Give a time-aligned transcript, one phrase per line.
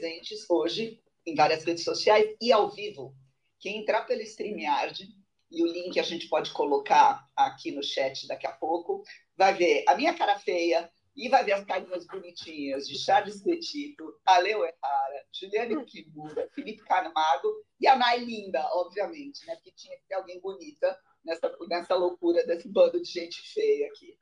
[0.00, 3.14] presentes hoje em várias redes sociais e ao vivo.
[3.60, 5.06] Quem entrar pelo StreamYard,
[5.50, 9.02] e o link a gente pode colocar aqui no chat daqui a pouco,
[9.36, 14.18] vai ver a minha cara feia e vai ver as carinhas bonitinhas de Charles Petito,
[14.24, 19.56] Aleu Errara, Juliane Kimura, Felipe Camargo e a Nay Linda, obviamente, né?
[19.56, 24.16] Porque tinha que ter alguém bonita nessa, nessa loucura desse bando de gente feia aqui.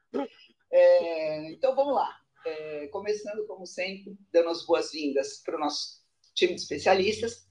[0.70, 2.18] É, então vamos lá.
[2.48, 6.02] É, começando, como sempre, dando as boas-vindas para o nosso
[6.34, 7.46] time de especialistas,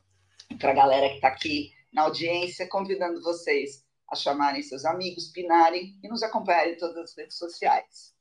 [0.60, 6.00] para a galera que está aqui na audiência, convidando vocês a chamarem seus amigos, pinarem
[6.04, 8.16] e nos acompanharem em todas as redes sociais.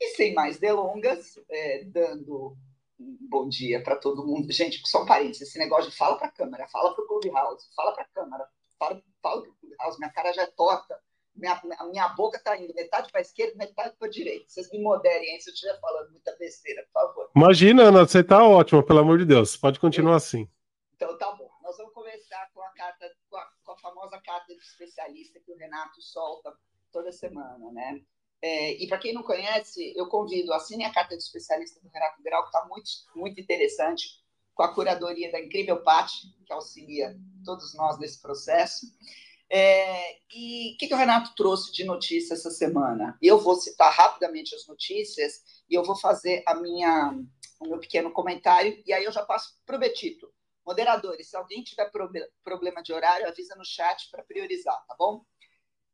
[0.00, 2.56] E sem mais delongas, é, dando
[2.98, 4.50] um bom dia para todo mundo.
[4.52, 7.68] Gente, só um parênteses, esse negócio de fala para a câmera, fala para o Clubhouse,
[7.76, 11.00] fala para a câmera, fala, para o Clubhouse, minha cara já é torta,
[11.34, 11.60] minha,
[11.90, 14.46] minha boca está indo metade para a esquerda, metade para a direita.
[14.48, 17.30] Vocês me moderem aí se eu estiver falando muita besteira, por favor.
[17.34, 19.56] Imagina, Ana, você está ótima, pelo amor de Deus.
[19.56, 20.48] Pode continuar assim.
[20.94, 21.50] Então tá bom.
[21.62, 25.52] Nós vamos começar com a carta, com a, com a famosa carta de especialista que
[25.52, 26.52] o Renato solta
[26.92, 28.00] toda semana, né?
[28.42, 32.22] É, e para quem não conhece, eu convido, assine a carta de especialista do Renato
[32.22, 34.22] Grau, que está muito, muito interessante,
[34.54, 38.86] com a curadoria da incrível Paty, que auxilia todos nós nesse processo.
[39.52, 43.18] É, e o que, que, o Renato trouxe de notícia essa semana?
[43.20, 47.18] Eu vou citar rapidamente as notícias e eu vou fazer a minha,
[47.58, 50.32] o meu pequeno comentário, e aí eu já passo para o Betito.
[50.64, 51.90] Moderadores, se alguém tiver
[52.44, 55.24] problema de horário, avisa no chat para priorizar, tá bom?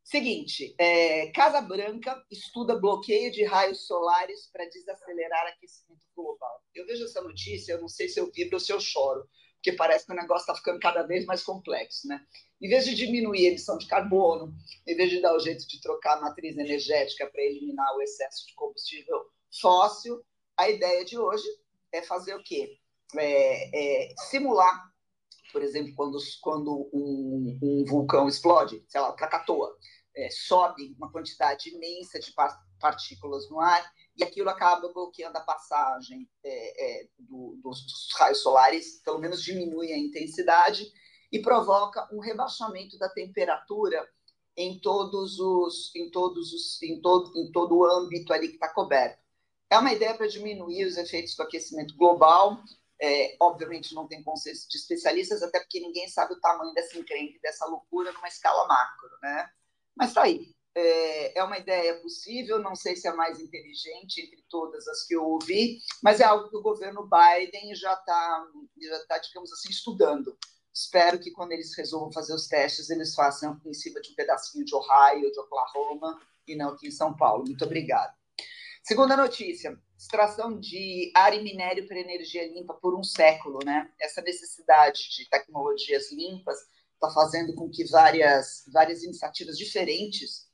[0.04, 6.62] Seguinte, é, Casa Branca estuda bloqueio de raios solares para desacelerar aquecimento global.
[6.74, 9.26] Eu vejo essa notícia, eu não sei se eu vibro ou se eu choro,
[9.66, 12.24] porque parece que o negócio está ficando cada vez mais complexo, né?
[12.62, 14.54] Em vez de diminuir a emissão de carbono,
[14.86, 18.46] em vez de dar o jeito de trocar a matriz energética para eliminar o excesso
[18.46, 19.26] de combustível
[19.60, 20.24] fóssil,
[20.56, 21.44] a ideia de hoje
[21.90, 22.78] é fazer o quê?
[23.16, 24.88] É, é simular,
[25.52, 29.76] por exemplo, quando, quando um, um vulcão explode, sei lá, Krakatoa
[30.16, 32.32] é, sobe uma quantidade imensa de
[32.78, 33.84] partículas no ar
[34.16, 39.42] e aquilo acaba bloqueando a passagem é, é, do, dos, dos raios solares, pelo menos
[39.42, 40.90] diminui a intensidade
[41.30, 44.08] e provoca um rebaixamento da temperatura
[44.56, 48.72] em todos os em todos os em todo em todo o âmbito ali que está
[48.72, 49.20] coberto
[49.68, 52.58] é uma ideia para diminuir os efeitos do aquecimento global
[52.98, 57.38] é, obviamente não tem consenso de especialistas até porque ninguém sabe o tamanho dessa encrenca
[57.42, 59.50] dessa loucura numa escala macro né
[59.96, 60.55] mas está aí.
[60.78, 65.06] É, é uma ideia possível, não sei se é a mais inteligente entre todas as
[65.06, 68.46] que eu ouvi, mas é algo que o governo Biden já está,
[68.82, 70.36] já tá, digamos assim, estudando.
[70.74, 74.66] Espero que quando eles resolvam fazer os testes, eles façam em cima de um pedacinho
[74.66, 77.44] de Ohio, de Oklahoma, e não aqui em São Paulo.
[77.46, 78.14] Muito obrigada.
[78.82, 83.90] Segunda notícia: extração de ar e minério para energia limpa por um século, né?
[83.98, 86.58] Essa necessidade de tecnologias limpas
[86.92, 90.45] está fazendo com que várias, várias iniciativas diferentes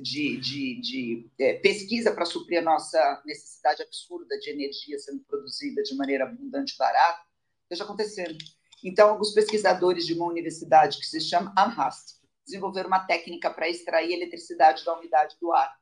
[0.00, 5.82] de, de, de é, pesquisa para suprir a nossa necessidade absurda de energia sendo produzida
[5.82, 7.22] de maneira abundante e barata,
[7.62, 8.36] esteja acontecendo.
[8.82, 14.12] Então, alguns pesquisadores de uma universidade que se chama Amhast desenvolveram uma técnica para extrair
[14.12, 15.74] eletricidade da umidade do ar,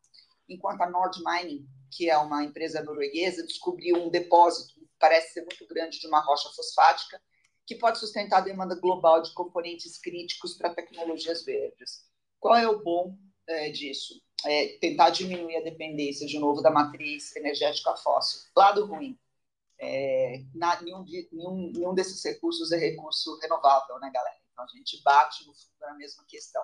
[0.48, 5.66] enquanto a Nord Mining, que é uma empresa norueguesa, descobriu um depósito, parece ser muito
[5.66, 7.20] grande, de uma rocha fosfática,
[7.66, 12.04] que pode sustentar a demanda global de componentes críticos para tecnologias verdes.
[12.38, 13.16] Qual é o bom
[13.48, 14.14] é, disso?
[14.44, 18.50] É tentar diminuir a dependência, de novo, da matriz energética fóssil.
[18.56, 19.18] Lado ruim,
[19.80, 24.36] é, na, nenhum, nenhum, nenhum desses recursos é recurso renovável, né, galera?
[24.52, 26.62] Então, a gente bate no fundo na mesma questão.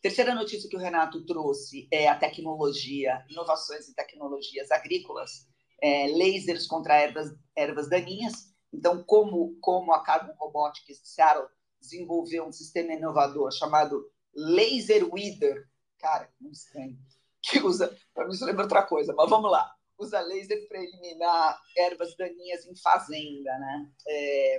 [0.00, 5.48] Terceira notícia que o Renato trouxe é a tecnologia, inovações em tecnologias agrícolas,
[5.82, 11.46] é, lasers contra ervas, ervas daninhas, então, como, como a Carbon Robotics de Seattle
[11.80, 14.04] desenvolveu um sistema inovador chamado
[14.34, 16.98] Laser Weeder, cara, não estranho,
[17.42, 21.60] que usa, para mim isso lembra outra coisa, mas vamos lá, usa laser para eliminar
[21.76, 23.90] ervas daninhas em fazenda, né?
[24.06, 24.56] É,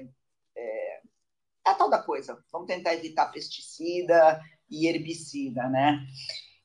[0.56, 1.02] é, é
[1.66, 4.40] a tal da coisa, vamos tentar evitar pesticida
[4.70, 6.06] e herbicida, né?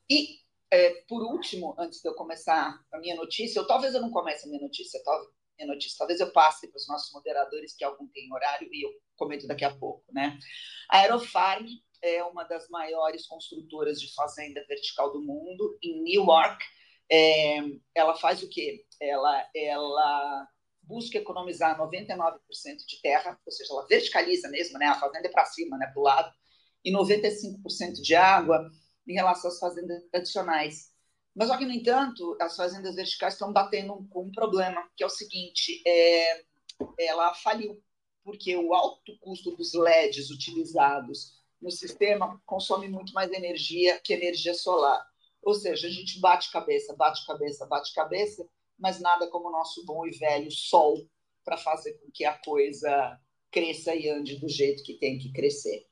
[0.09, 0.41] E,
[0.71, 4.47] é, por último, antes de eu começar a minha notícia, ou talvez eu não comece
[4.47, 5.31] a minha notícia, talvez,
[5.61, 5.99] minha notícia.
[5.99, 9.65] Talvez eu passe para os nossos moderadores, que algum tem horário, e eu comento daqui
[9.65, 10.05] a pouco.
[10.13, 10.39] Né?
[10.89, 11.67] A Aerofarm
[12.03, 16.65] é uma das maiores construtoras de fazenda vertical do mundo, em Newark.
[17.11, 17.59] É,
[17.95, 18.85] ela faz o quê?
[19.01, 20.49] Ela, ela
[20.83, 22.39] busca economizar 99%
[22.87, 24.87] de terra, ou seja, ela verticaliza mesmo, né?
[24.87, 25.87] a fazenda é para cima, né?
[25.87, 26.33] para o lado,
[26.85, 28.71] e 95% de água
[29.07, 30.91] em relação às fazendas tradicionais.
[31.35, 35.07] Mas só que, no entanto, as fazendas verticais estão batendo com um problema, que é
[35.07, 36.45] o seguinte: é,
[36.99, 37.81] ela faliu,
[38.25, 44.55] porque o alto custo dos LEDs utilizados no sistema consome muito mais energia que energia
[44.55, 45.05] solar.
[45.43, 48.47] Ou seja, a gente bate cabeça, bate cabeça, bate cabeça,
[48.79, 51.07] mas nada como o nosso bom e velho sol
[51.45, 53.19] para fazer com que a coisa
[53.51, 55.87] cresça e ande do jeito que tem que crescer.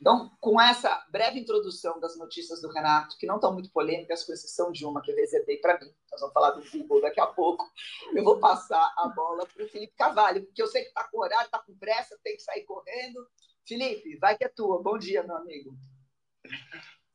[0.00, 4.32] Então, com essa breve introdução das notícias do Renato, que não estão muito polêmicas, com
[4.32, 7.26] exceção de uma que eu reservei para mim, nós vamos falar do Google daqui a
[7.26, 7.68] pouco,
[8.14, 11.18] eu vou passar a bola para o Felipe Cavalho, porque eu sei que está com
[11.18, 13.26] horário, está com pressa, tem que sair correndo.
[13.68, 14.82] Felipe, vai que é tua.
[14.82, 15.76] Bom dia, meu amigo.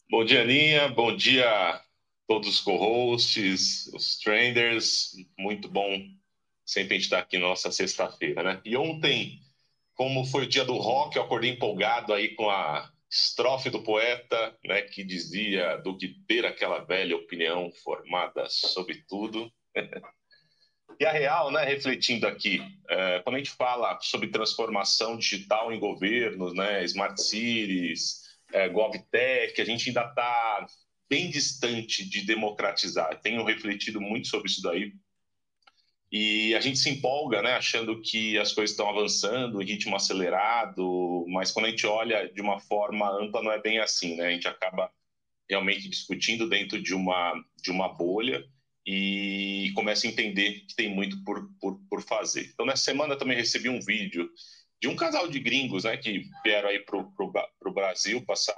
[0.08, 0.88] Bom dia, Aninha.
[0.90, 1.82] Bom dia
[2.28, 5.14] todos os co-hosts, os trenders.
[5.38, 5.92] Muito bom
[6.64, 8.62] sempre a gente estar aqui na nossa sexta-feira, né?
[8.64, 9.42] E ontem
[9.96, 14.58] como foi o dia do rock, eu acordei empolgado aí com a estrofe do poeta,
[14.66, 19.52] né, que dizia do que ter aquela velha opinião formada sobre tudo.
[21.00, 25.80] e a real, né, refletindo aqui, é, quando a gente fala sobre transformação digital em
[25.80, 28.22] governos, né, smart cities,
[28.52, 30.66] é, GovTech, a gente ainda está
[31.10, 33.20] bem distante de democratizar.
[33.22, 34.94] Tenho refletido muito sobre isso daí,
[36.16, 41.52] e a gente se empolga, né, achando que as coisas estão avançando ritmo acelerado, mas
[41.52, 44.28] quando a gente olha de uma forma ampla, não é bem assim, né?
[44.28, 44.92] A gente acaba
[45.50, 47.34] realmente discutindo dentro de uma,
[47.64, 48.46] de uma bolha
[48.86, 52.50] e começa a entender que tem muito por, por, por fazer.
[52.54, 54.30] Então, nessa semana também recebi um vídeo
[54.82, 58.58] de um casal de gringos, né, que vieram aí para o Brasil passar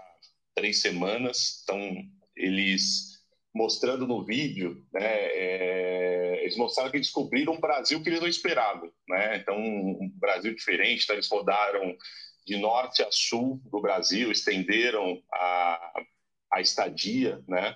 [0.56, 1.62] três semanas.
[1.64, 2.04] Então,
[2.36, 8.28] eles mostrando no vídeo, né, é, eles mostraram que descobriram um Brasil que eles não
[8.28, 9.38] esperavam, né?
[9.38, 11.04] Então, um Brasil diferente.
[11.04, 11.96] Então, eles rodaram
[12.46, 16.04] de norte a sul do Brasil, estenderam a,
[16.54, 17.76] a estadia, né?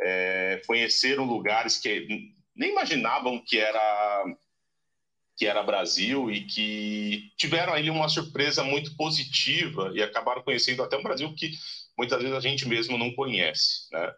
[0.00, 2.06] É, conheceram lugares que
[2.54, 4.24] nem imaginavam que era
[5.36, 10.96] que era Brasil e que tiveram ali uma surpresa muito positiva e acabaram conhecendo até
[10.96, 11.52] um Brasil que
[11.98, 14.14] muitas vezes a gente mesmo não conhece, né?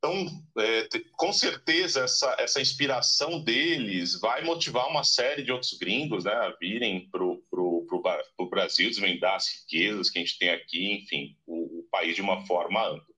[0.00, 0.26] Então,
[0.58, 6.32] é, com certeza, essa, essa inspiração deles vai motivar uma série de outros gringos né,
[6.32, 11.80] a virem para o Brasil, desvendar as riquezas que a gente tem aqui, enfim, o,
[11.80, 13.09] o, país de uma forma ampla.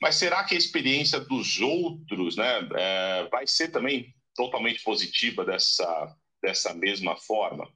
[0.00, 6.16] Mas será que a experiência dos outros né, é, vai ser também totalmente positiva dessa,
[6.42, 7.70] dessa mesma forma?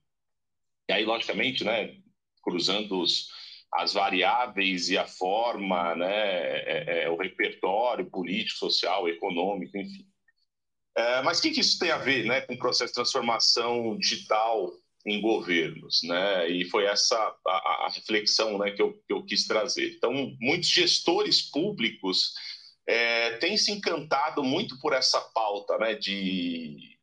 [0.89, 1.97] E aí, logicamente, né,
[2.43, 3.29] cruzando os
[3.75, 10.07] as variáveis e a forma, né, é, é, o repertório político, social, econômico, enfim.
[10.97, 13.99] É, mas o que, que, isso tem a ver né, com o processo de transformação
[13.99, 14.71] digital
[15.07, 16.01] em governos?
[16.05, 16.51] Né?
[16.51, 19.95] E foi essa a, a reflexão né, que, eu, que, eu, quis trazer.
[19.97, 22.33] Então, muitos gestores públicos
[22.87, 26.94] é, têm se encantado muito por essa pauta né, de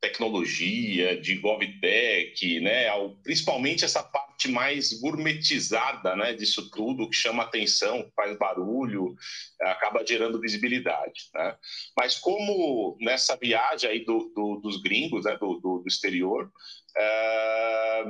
[0.00, 2.86] tecnologia, de GovTech, né?
[3.22, 9.14] principalmente essa parte mais gourmetizada né, disso tudo, que chama atenção, faz barulho,
[9.60, 11.28] acaba gerando visibilidade.
[11.34, 11.56] Né?
[11.96, 16.50] Mas como nessa viagem aí do, do, dos gringos, né, do, do exterior,
[16.96, 18.04] é...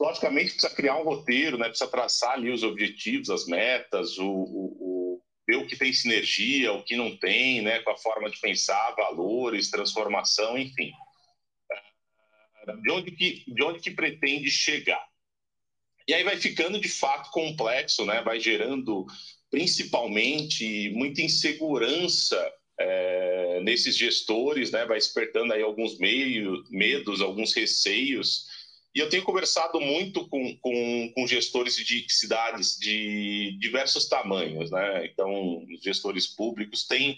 [0.00, 5.01] logicamente precisa criar um roteiro, né, precisa traçar ali os objetivos, as metas, o, o
[5.46, 8.94] ver o que tem sinergia, o que não tem, né, com a forma de pensar,
[8.96, 10.92] valores, transformação, enfim.
[12.82, 15.04] De onde que, de onde que pretende chegar?
[16.06, 18.22] E aí vai ficando de fato complexo, né?
[18.22, 19.06] vai gerando
[19.50, 24.84] principalmente muita insegurança é, nesses gestores, né?
[24.84, 28.46] vai despertando aí alguns meio, medos, alguns receios
[28.94, 35.06] e eu tenho conversado muito com, com, com, gestores de cidades de diversos tamanhos, né?
[35.06, 37.16] Então, os gestores públicos têm,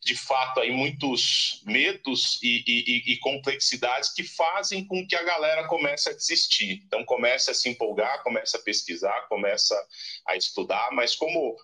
[0.00, 5.68] de fato, aí muitos medos e, e, e, complexidades que fazem com que a galera
[5.68, 6.82] comece a desistir.
[6.84, 9.80] Então, começa a se empolgar, começa a pesquisar, começa
[10.26, 11.56] a estudar, mas como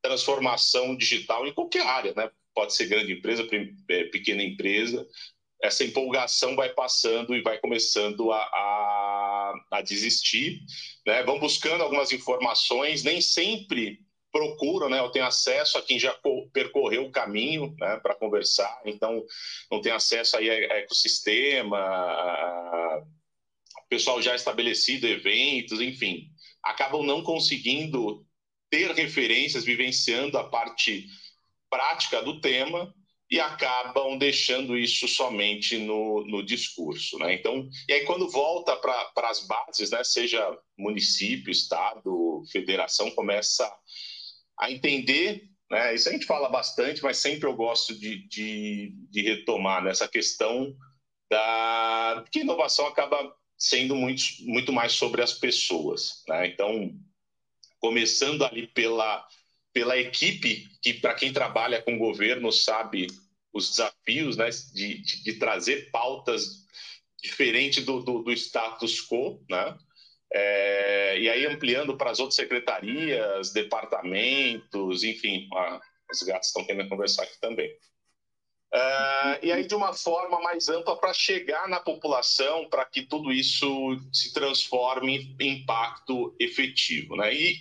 [0.00, 2.30] transformação digital em qualquer área, né?
[2.54, 3.46] Pode ser grande empresa,
[3.88, 5.06] é, pequena empresa,
[5.62, 10.60] essa empolgação vai passando e vai começando a, a, a desistir,
[11.06, 11.22] né?
[11.22, 14.00] Vão buscando algumas informações, nem sempre
[14.32, 14.98] procuram, né?
[14.98, 16.12] Eu tenho acesso a quem já
[16.52, 17.96] percorreu o caminho, né?
[18.02, 19.24] Para conversar, então
[19.70, 23.02] não tem acesso aí a, ecossistema, a,
[23.88, 26.30] pessoal já estabelecido, eventos, enfim,
[26.62, 28.26] acabam não conseguindo
[28.70, 31.06] ter referências, vivenciando a parte
[31.68, 32.92] prática do tema
[33.32, 37.18] e acabam deixando isso somente no, no discurso.
[37.18, 37.32] Né?
[37.32, 43.66] Então, e aí quando volta para as bases, né, seja município, estado, federação, começa
[44.60, 45.94] a entender Né?
[45.94, 50.76] Isso a gente fala bastante, mas sempre eu gosto de, de, de retomar nessa questão
[51.30, 56.22] da que inovação acaba sendo muito, muito mais sobre as pessoas.
[56.28, 56.48] Né?
[56.48, 56.94] Então,
[57.80, 59.26] começando ali pela,
[59.72, 63.06] pela equipe, que para quem trabalha com governo sabe
[63.52, 66.66] os desafios né, de, de, de trazer pautas
[67.22, 69.78] diferentes do, do, do status quo, né?
[70.34, 75.46] É, e aí ampliando para as outras secretarias, departamentos, enfim,
[76.10, 77.70] os gatos estão querendo conversar aqui também.
[78.74, 83.30] Uh, e aí de uma forma mais ampla para chegar na população, para que tudo
[83.30, 83.66] isso
[84.10, 87.16] se transforme em impacto efetivo.
[87.16, 87.34] Né?
[87.34, 87.56] E,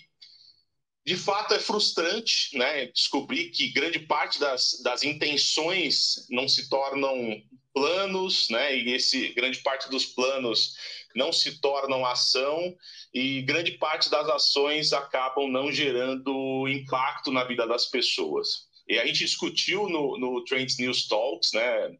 [1.05, 7.41] de fato, é frustrante né, descobrir que grande parte das, das intenções não se tornam
[7.73, 10.75] planos, né, e esse grande parte dos planos
[11.15, 12.75] não se tornam ação
[13.13, 18.69] e grande parte das ações acabam não gerando impacto na vida das pessoas.
[18.87, 21.97] E a gente discutiu no, no Trends News Talks, né,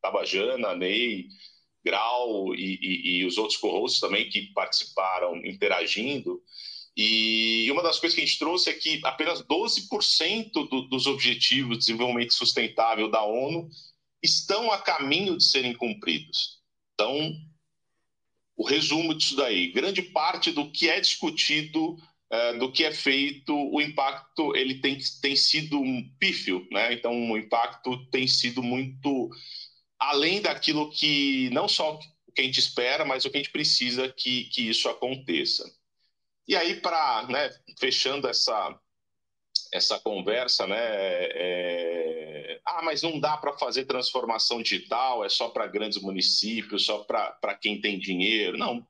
[0.00, 1.26] Tabajana, Ney,
[1.84, 6.40] Grau e, e, e os outros co-hosts também que participaram interagindo.
[6.96, 11.78] E uma das coisas que a gente trouxe é que apenas 12% do, dos Objetivos
[11.78, 13.68] de Desenvolvimento Sustentável da ONU
[14.22, 16.60] estão a caminho de serem cumpridos.
[16.94, 17.34] Então,
[18.56, 21.96] o resumo disso daí, grande parte do que é discutido
[22.30, 26.92] é, do que é feito, o impacto ele tem, tem sido um pífio, né?
[26.92, 29.30] Então, o impacto tem sido muito
[29.98, 33.52] além daquilo que não só o que a gente espera, mas o que a gente
[33.52, 35.64] precisa que, que isso aconteça.
[36.46, 38.78] E aí, para né, fechando essa,
[39.72, 40.76] essa conversa, né?
[40.78, 46.98] É, ah, mas não dá para fazer transformação digital, é só para grandes municípios, só
[47.04, 48.56] para quem tem dinheiro.
[48.56, 48.86] Não,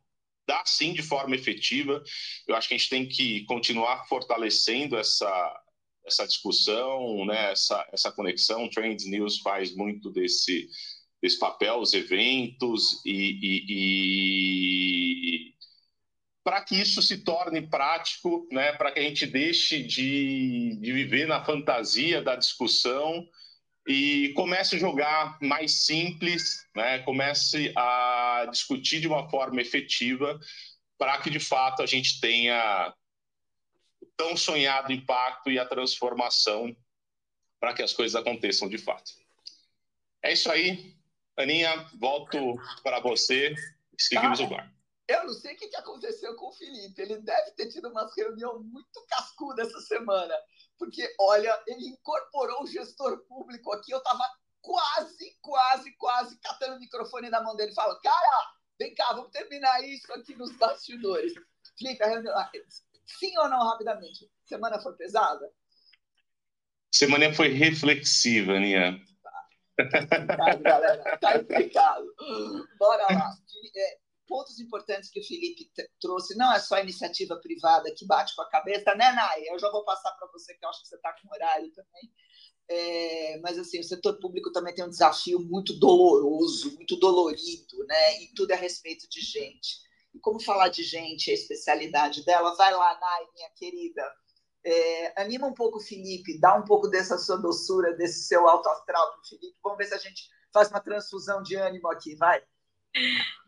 [0.47, 2.03] dá sim de forma efetiva.
[2.47, 5.63] Eu acho que a gente tem que continuar fortalecendo essa,
[6.05, 8.69] essa discussão, né, essa, essa conexão.
[8.69, 10.69] Trends News faz muito desse,
[11.23, 13.65] desse papel, os eventos, e, e,
[15.51, 15.54] e
[16.45, 21.27] para que isso se torne prático, né, para que a gente deixe de, de viver
[21.27, 23.27] na fantasia da discussão
[23.87, 27.01] e comece a jogar mais simples, né?
[27.01, 30.39] comece a discutir de uma forma efetiva
[30.97, 32.95] para que de fato a gente tenha
[34.01, 36.75] o tão sonhado impacto e a transformação
[37.61, 39.13] para que as coisas aconteçam de fato.
[40.23, 40.95] É isso aí.
[41.37, 43.55] Aninha, volto para você
[43.99, 44.74] e seguimos o bar.
[45.07, 47.01] Eu não sei o que aconteceu com o Felipe.
[47.01, 50.35] Ele deve ter tido uma reunião muito cascuda essa semana
[50.79, 53.93] porque, olha, ele incorporou o gestor público aqui.
[53.93, 54.25] Eu estava
[54.61, 57.75] quase, quase, quase catando o microfone na mão dele.
[57.75, 61.33] Fala, cara, vem cá, vamos terminar isso aqui nos bastidores.
[61.79, 62.05] Felipe,
[63.07, 64.31] sim ou não, rapidamente?
[64.45, 65.51] Semana foi pesada?
[66.93, 69.01] Semana foi reflexiva, Aninha.
[69.23, 71.19] Tá, tá explicado, galera.
[71.19, 72.15] Tá explicado.
[72.79, 73.31] Bora lá.
[73.77, 78.35] É, pontos importantes que o Felipe trouxe, não é só a iniciativa privada que bate
[78.35, 79.49] com a cabeça, né, Nay?
[79.49, 82.13] Eu já vou passar para você, que eu acho que você está com horário também.
[82.69, 88.23] É, mas assim, o setor público também tem um desafio muito doloroso, muito dolorido, né?
[88.23, 89.83] E tudo é a respeito de gente.
[90.15, 94.03] E como falar de gente, a especialidade dela, vai lá, Nay, minha querida.
[94.65, 98.67] É, anima um pouco o Felipe, dá um pouco dessa sua doçura, desse seu alto
[98.71, 99.59] astral para o Felipe.
[99.63, 102.43] Vamos ver se a gente faz uma transfusão de ânimo aqui, vai.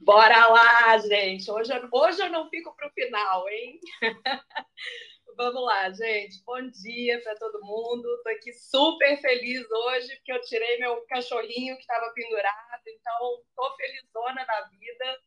[0.00, 1.50] Bora lá, gente.
[1.50, 3.80] Hoje, hoje eu não fico para o final, hein?
[5.36, 6.42] Vamos lá, gente.
[6.44, 8.08] Bom dia para todo mundo.
[8.16, 13.76] Estou aqui super feliz hoje, porque eu tirei meu cachorrinho que estava pendurado, então estou
[13.76, 15.18] felizona da vida.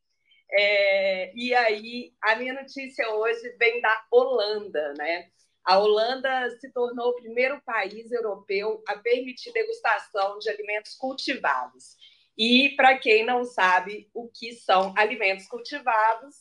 [0.51, 5.29] É, e aí, a minha notícia hoje vem da Holanda, né?
[5.63, 11.95] A Holanda se tornou o primeiro país europeu a permitir degustação de alimentos cultivados.
[12.39, 16.37] E, para quem não sabe o que são alimentos cultivados,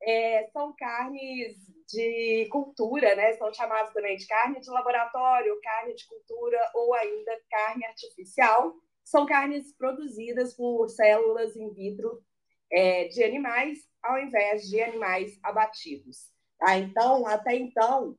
[0.00, 1.56] é, são carnes
[1.88, 3.32] de cultura, né?
[3.32, 8.72] São chamados também de carne de laboratório, carne de cultura ou ainda carne artificial.
[9.02, 12.22] São carnes produzidas por células in vitro
[12.70, 16.30] é, de animais, ao invés de animais abatidos.
[16.56, 16.78] Tá?
[16.78, 18.16] Então, até então,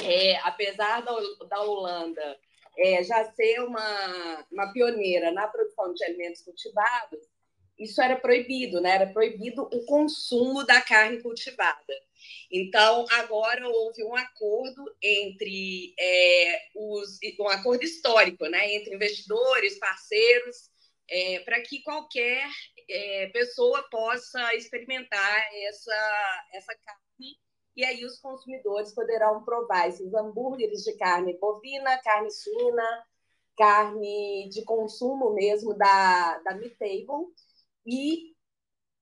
[0.00, 1.16] é, apesar da,
[1.48, 2.38] da Holanda
[2.78, 7.20] é, já ser uma, uma pioneira na produção de alimentos cultivados,
[7.78, 8.90] isso era proibido, né?
[8.90, 11.94] Era proibido o consumo da carne cultivada.
[12.50, 18.74] Então, agora houve um acordo entre é, os um acordo histórico, né?
[18.74, 20.70] Entre investidores, parceiros,
[21.10, 22.48] é, para que qualquer
[22.88, 27.36] é, pessoa possa experimentar essa, essa carne
[27.76, 33.04] e aí os consumidores poderão provar esses hambúrgueres de carne bovina, carne suína,
[33.56, 37.26] carne de consumo mesmo da, da Meatable
[37.86, 38.34] e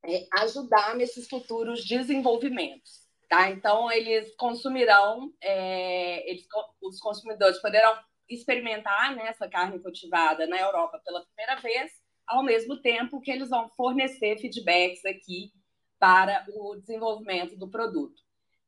[0.05, 3.03] é, ajudar nesses futuros desenvolvimentos.
[3.29, 3.51] Tá?
[3.51, 6.47] Então, eles consumirão, é, eles,
[6.83, 11.93] os consumidores poderão experimentar né, essa carne cultivada na Europa pela primeira vez,
[12.27, 15.53] ao mesmo tempo que eles vão fornecer feedbacks aqui
[15.99, 18.21] para o desenvolvimento do produto.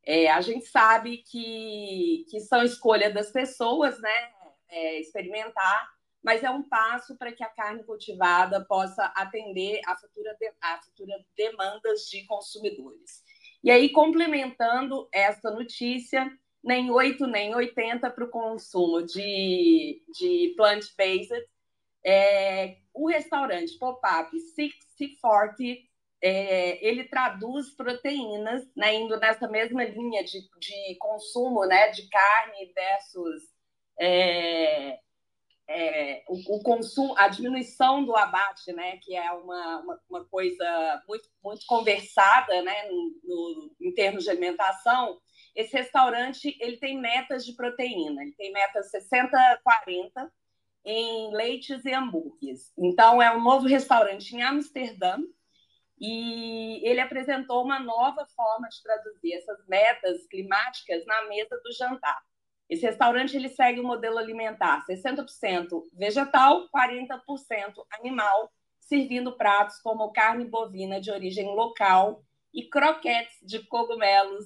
[0.07, 4.33] É, a gente sabe que, que são escolha das pessoas, né?
[4.69, 5.89] É, experimentar,
[6.23, 10.81] mas é um passo para que a carne cultivada possa atender a futura, de, a
[10.83, 13.23] futura demandas de consumidores.
[13.63, 16.31] E aí, complementando esta notícia,
[16.63, 21.47] nem 8 nem 80 para o consumo de, de plant-based,
[22.05, 25.94] é, o restaurante pop-up 640
[26.27, 32.73] é, ele traduz proteínas, né, indo nessa mesma linha de, de consumo né, de carne
[32.75, 33.43] versus
[34.01, 34.99] é,
[35.69, 41.03] é, o, o, consumo, a diminuição do abate, né, que é uma, uma, uma coisa
[41.07, 45.21] muito, muito conversada né, no, no, em termos de alimentação,
[45.55, 50.31] esse restaurante ele tem metas de proteína, ele tem metas 60-40
[50.87, 52.73] em leites e hambúrgueres.
[52.79, 55.19] Então, é um novo restaurante em Amsterdã,
[56.07, 62.23] e ele apresentou uma nova forma de traduzir essas metas climáticas na mesa do jantar.
[62.69, 67.21] Esse restaurante ele segue o modelo alimentar 60% vegetal, 40%
[67.99, 74.45] animal, servindo pratos como carne bovina de origem local e croquetes de cogumelos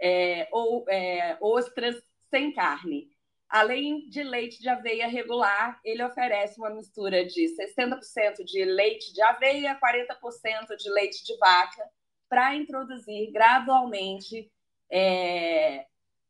[0.00, 1.96] é, ou é, ostras
[2.28, 3.08] sem carne.
[3.48, 9.22] Além de leite de aveia regular, ele oferece uma mistura de 60% de leite de
[9.22, 11.82] aveia, 40% de leite de vaca,
[12.28, 14.50] para introduzir gradualmente
[14.90, 15.86] é,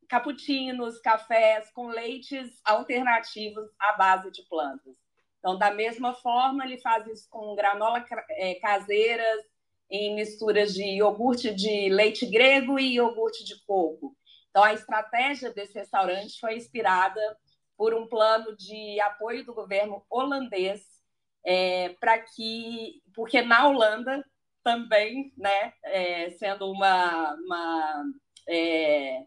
[0.09, 4.97] cappuccinos, cafés com leites alternativos à base de plantas.
[5.39, 9.45] Então, da mesma forma, ele faz isso com granola é, caseiras,
[9.91, 14.15] em misturas de iogurte de leite grego e iogurte de coco.
[14.51, 17.21] Então, a estratégia desse restaurante foi inspirada
[17.77, 20.83] por um plano de apoio do governo holandês
[21.45, 24.25] é, para que, porque na Holanda
[24.63, 28.05] também, né, é, sendo uma, uma,
[28.49, 29.23] é,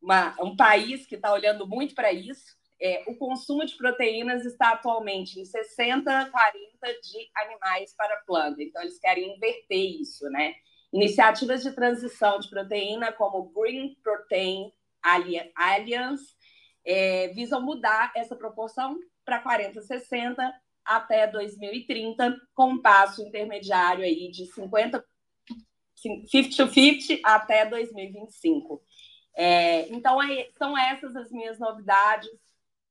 [0.00, 4.72] uma, um país que está olhando muito para isso, é, o consumo de proteínas está
[4.72, 8.62] atualmente em 60, 40 de animais para planta.
[8.62, 10.54] Então, eles querem inverter isso, né?
[10.92, 16.34] Iniciativas de transição de proteína, como Green Protein Alliance,
[16.84, 20.36] é, visam mudar essa proporção para 40-60
[20.84, 25.04] até 2030, com um passo intermediário aí de 50
[26.04, 28.82] 50-50 até 2025.
[29.34, 32.28] É, então, é, são essas as minhas novidades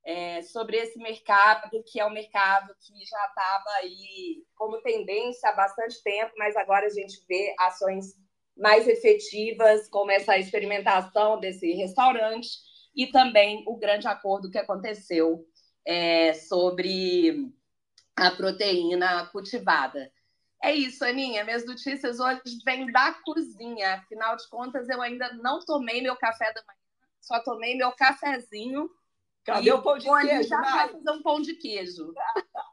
[0.04, 5.52] é, sobre esse mercado, que é um mercado que já estava aí como tendência há
[5.52, 8.16] bastante tempo, mas agora a gente vê ações
[8.56, 12.48] mais efetivas, como essa experimentação desse restaurante
[12.94, 15.46] e também o grande acordo que aconteceu
[15.86, 17.50] é, sobre
[18.16, 20.12] a proteína cultivada.
[20.62, 21.44] É isso, Aninha.
[21.44, 23.94] Minhas notícias hoje vêm da cozinha.
[23.94, 26.78] Afinal de contas, eu ainda não tomei meu café da manhã,
[27.20, 28.88] só tomei meu cafezinho
[29.44, 30.48] Cadê e o pão de queijo?
[30.48, 32.14] Já vai fazer um pão de queijo.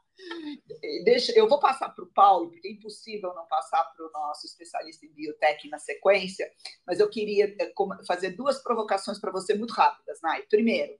[1.04, 4.46] Deixa, eu vou passar para o Paulo, porque é impossível não passar para o nosso
[4.46, 6.50] especialista em biotech na sequência,
[6.86, 7.72] mas eu queria eh,
[8.06, 10.42] fazer duas provocações para você muito rápidas, Nai.
[10.42, 10.98] Primeiro,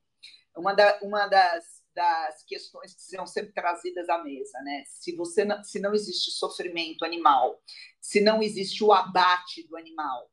[0.57, 4.85] uma, da, uma das, das questões que são sempre trazidas à mesa, né?
[4.87, 7.61] Se você não, se não existe sofrimento animal,
[8.01, 10.31] se não existe o abate do animal,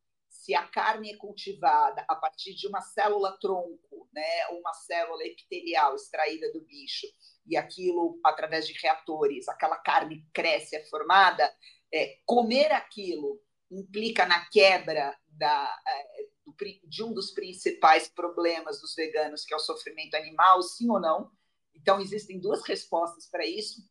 [0.47, 5.93] se a carne é cultivada a partir de uma célula tronco, né, uma célula epitelial
[5.93, 7.05] extraída do bicho,
[7.45, 11.53] e aquilo, através de reatores, aquela carne cresce, é formada,
[11.93, 16.27] é, comer aquilo implica na quebra da, é,
[16.85, 21.29] de um dos principais problemas dos veganos, que é o sofrimento animal, sim ou não?
[21.75, 23.81] Então, existem duas respostas para isso.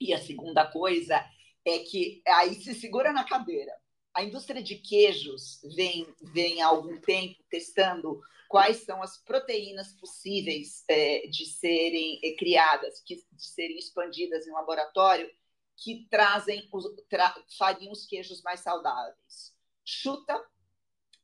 [0.00, 1.24] E a segunda coisa
[1.64, 3.72] é que aí se segura na cadeira
[4.14, 10.84] a indústria de queijos vem, vem há algum tempo testando quais são as proteínas possíveis
[10.88, 15.30] é, de serem é, criadas, que, de serem expandidas em laboratório,
[15.76, 19.56] que trazem os, tra, fariam os queijos mais saudáveis.
[19.84, 20.38] Chuta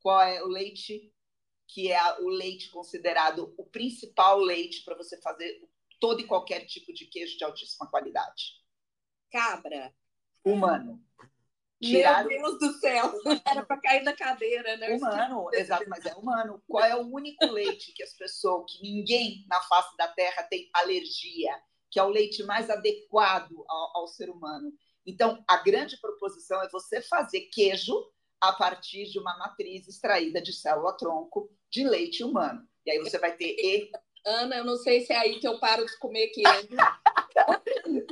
[0.00, 1.12] qual é o leite
[1.68, 5.62] que é o leite considerado o principal leite para você fazer
[6.00, 8.54] todo e qualquer tipo de queijo de altíssima qualidade.
[9.30, 9.94] Cabra.
[10.42, 11.04] Humano.
[11.80, 12.28] Tiraram...
[12.28, 13.12] Meu Deus do céu,
[13.44, 14.96] era para cair da cadeira, né?
[14.96, 16.62] Humano, exato, mas é humano.
[16.66, 20.68] Qual é o único leite que as pessoas, que ninguém na face da Terra tem
[20.74, 21.52] alergia,
[21.90, 24.72] que é o leite mais adequado ao, ao ser humano?
[25.06, 27.94] Então, a grande proposição é você fazer queijo
[28.40, 32.62] a partir de uma matriz extraída de célula-tronco de leite humano.
[32.84, 33.56] E aí você vai ter.
[34.26, 36.68] Ana, eu não sei se é aí que eu paro de comer queijo.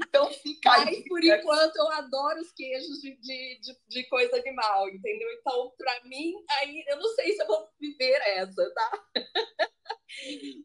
[0.09, 0.85] então fica aí.
[0.85, 5.29] Mas por enquanto eu adoro os queijos de, de, de, de coisa animal, entendeu?
[5.41, 9.05] Então, para mim, aí eu não sei se eu vou viver essa, tá?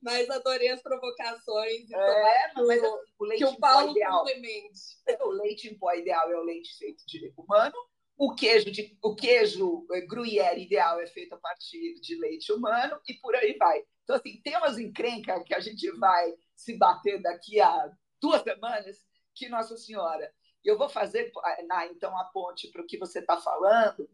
[0.02, 1.84] mas adorei as provocações.
[1.86, 4.80] Então, é, mas o, assim, o leite que o Paulo complemente.
[5.22, 7.76] O leite em pó ideal é o leite feito de humano.
[8.18, 13.00] O queijo, de, o queijo eh, gruyère ideal é feito a partir de leite humano
[13.08, 13.84] e por aí vai.
[14.04, 17.92] Então, assim, tem umas encrencas que a gente vai se bater daqui a
[18.22, 20.32] duas semanas que Nossa Senhora.
[20.64, 21.32] Eu vou fazer,
[21.68, 24.08] na, então, a ponte para o que você está falando.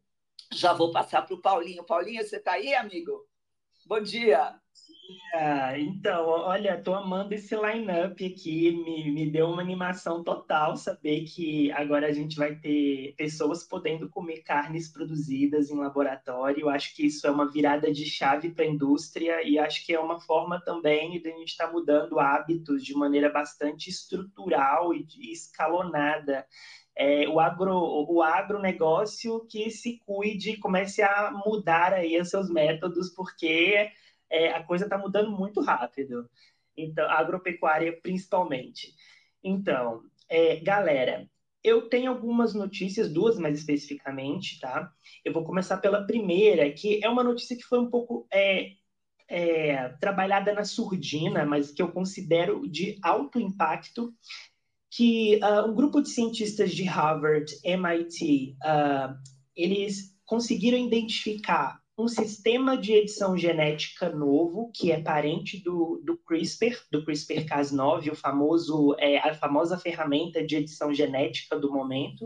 [0.54, 1.84] Já vou passar para o Paulinho.
[1.84, 3.28] Paulinho, você está aí, amigo?
[3.86, 4.58] Bom dia.
[5.34, 11.24] Ah, então, olha, tô amando esse line-up aqui, me, me deu uma animação total saber
[11.26, 16.62] que agora a gente vai ter pessoas podendo comer carnes produzidas em laboratório.
[16.62, 19.94] Eu acho que isso é uma virada de chave para a indústria e acho que
[19.94, 24.94] é uma forma também de a gente estar tá mudando hábitos de maneira bastante estrutural
[24.94, 26.46] e escalonada.
[26.98, 27.76] É, o, agro,
[28.10, 33.92] o agronegócio que se cuide, comece a mudar aí os seus métodos, porque
[34.30, 36.30] é, a coisa está mudando muito rápido.
[36.76, 38.94] Então, agropecuária principalmente.
[39.44, 41.28] Então, é, galera,
[41.64, 44.92] eu tenho algumas notícias, duas mais especificamente, tá?
[45.24, 48.72] Eu vou começar pela primeira, que é uma notícia que foi um pouco é,
[49.28, 54.14] é, trabalhada na surdina, mas que eu considero de alto impacto,
[54.90, 59.18] que uh, um grupo de cientistas de Harvard, MIT, uh, ah,
[59.56, 66.78] eles conseguiram identificar um sistema de edição genética novo, que é parente do, do CRISPR,
[66.92, 72.26] do CRISPR-Cas9, o famoso, é, a famosa ferramenta de edição genética do momento,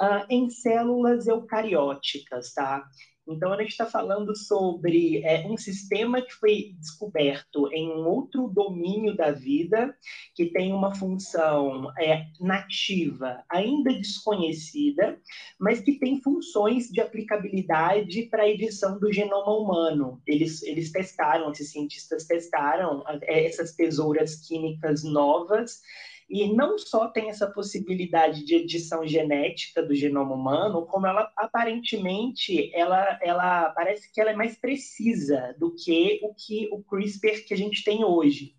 [0.00, 2.82] uh, em células eucarióticas, tá?
[3.26, 8.48] Então, a gente está falando sobre é, um sistema que foi descoberto em um outro
[8.48, 9.96] domínio da vida,
[10.34, 15.18] que tem uma função é, nativa, ainda desconhecida,
[15.58, 20.20] mas que tem funções de aplicabilidade para a edição do genoma humano.
[20.26, 25.80] Eles, eles testaram, esses cientistas testaram é, essas tesouras químicas novas
[26.28, 32.74] e não só tem essa possibilidade de edição genética do genoma humano, como ela aparentemente
[32.74, 37.54] ela, ela parece que ela é mais precisa do que o que o CRISPR que
[37.54, 38.54] a gente tem hoje.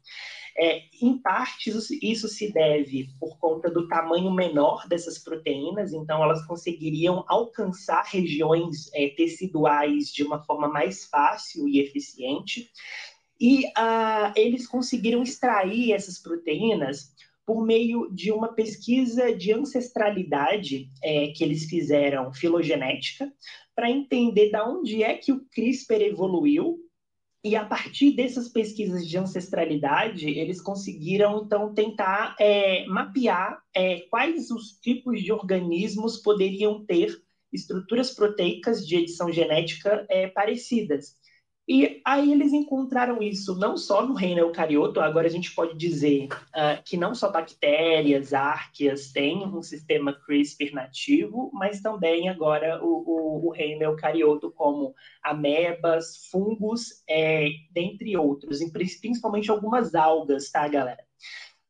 [0.58, 1.70] É, em parte,
[2.02, 8.90] isso, se deve por conta do tamanho menor dessas proteínas, então elas conseguiriam alcançar regiões
[8.94, 12.72] é, teciduais de uma forma mais fácil e eficiente.
[13.38, 17.14] E uh, eles conseguiram extrair essas proteínas
[17.46, 23.32] por meio de uma pesquisa de ancestralidade é, que eles fizeram filogenética,
[23.76, 26.80] para entender da onde é que o CRISPR evoluiu.
[27.44, 34.50] E a partir dessas pesquisas de ancestralidade, eles conseguiram, então, tentar é, mapear é, quais
[34.50, 37.16] os tipos de organismos poderiam ter
[37.54, 41.16] estruturas proteicas de edição genética é, parecidas.
[41.68, 46.28] E aí eles encontraram isso não só no reino eucarioto, agora a gente pode dizer
[46.32, 53.04] uh, que não só bactérias, árqueas têm um sistema CRISPR nativo, mas também agora o,
[53.08, 58.60] o, o reino eucarioto, como amebas, fungos, é, dentre outros,
[59.02, 61.04] principalmente algumas algas, tá, galera?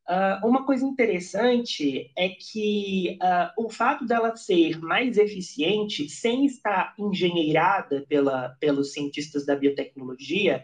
[0.07, 6.93] Uh, uma coisa interessante é que uh, o fato dela ser mais eficiente, sem estar
[6.97, 10.63] engenheirada pela, pelos cientistas da biotecnologia,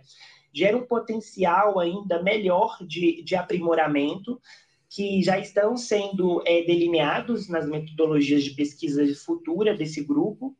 [0.53, 4.39] gera um potencial ainda melhor de, de aprimoramento,
[4.87, 10.55] que já estão sendo é, delineados nas metodologias de pesquisa futura desse grupo,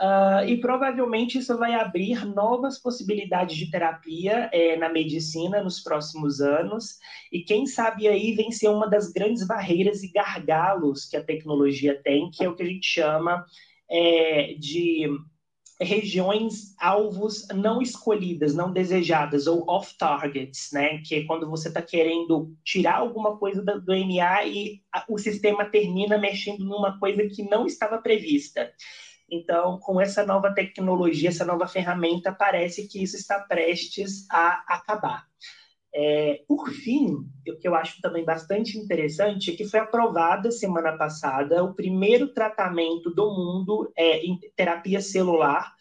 [0.00, 6.40] Uh, e provavelmente isso vai abrir novas possibilidades de terapia é, na medicina nos próximos
[6.40, 6.96] anos,
[7.30, 12.30] e quem sabe aí vencer uma das grandes barreiras e gargalos que a tecnologia tem,
[12.30, 13.44] que é o que a gente chama
[13.90, 15.06] é, de
[15.80, 20.98] regiões alvos não escolhidas, não desejadas, ou off-targets, né?
[20.98, 26.18] Que é quando você está querendo tirar alguma coisa do DNA e o sistema termina
[26.18, 28.70] mexendo numa coisa que não estava prevista.
[29.30, 35.24] Então, com essa nova tecnologia, essa nova ferramenta, parece que isso está prestes a acabar.
[35.92, 40.96] É, por fim, o que eu acho também bastante interessante é que foi aprovada semana
[40.96, 45.72] passada o primeiro tratamento do mundo é, em terapia celular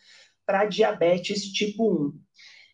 [0.46, 2.29] para diabetes tipo 1.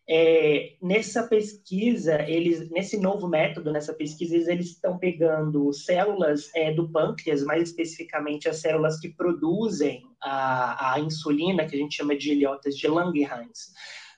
[0.08, 6.92] É, nessa pesquisa, eles, nesse novo método, nessa pesquisa, eles estão pegando células é, do
[6.92, 12.34] pâncreas, mais especificamente as células que produzem a, a insulina, que a gente chama de
[12.34, 13.74] ilhotas de Langerhans,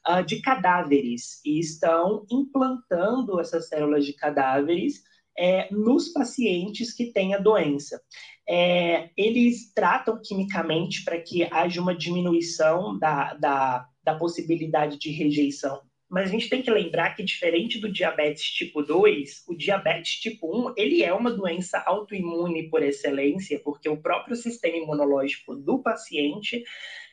[0.09, 5.03] uh, de cadáveres, e estão implantando essas células de cadáveres
[5.37, 8.01] é, nos pacientes que têm a doença.
[8.49, 15.81] É, eles tratam quimicamente para que haja uma diminuição da, da da possibilidade de rejeição.
[16.09, 20.69] Mas a gente tem que lembrar que, diferente do diabetes tipo 2, o diabetes tipo
[20.69, 26.63] 1 ele é uma doença autoimune por excelência, porque o próprio sistema imunológico do paciente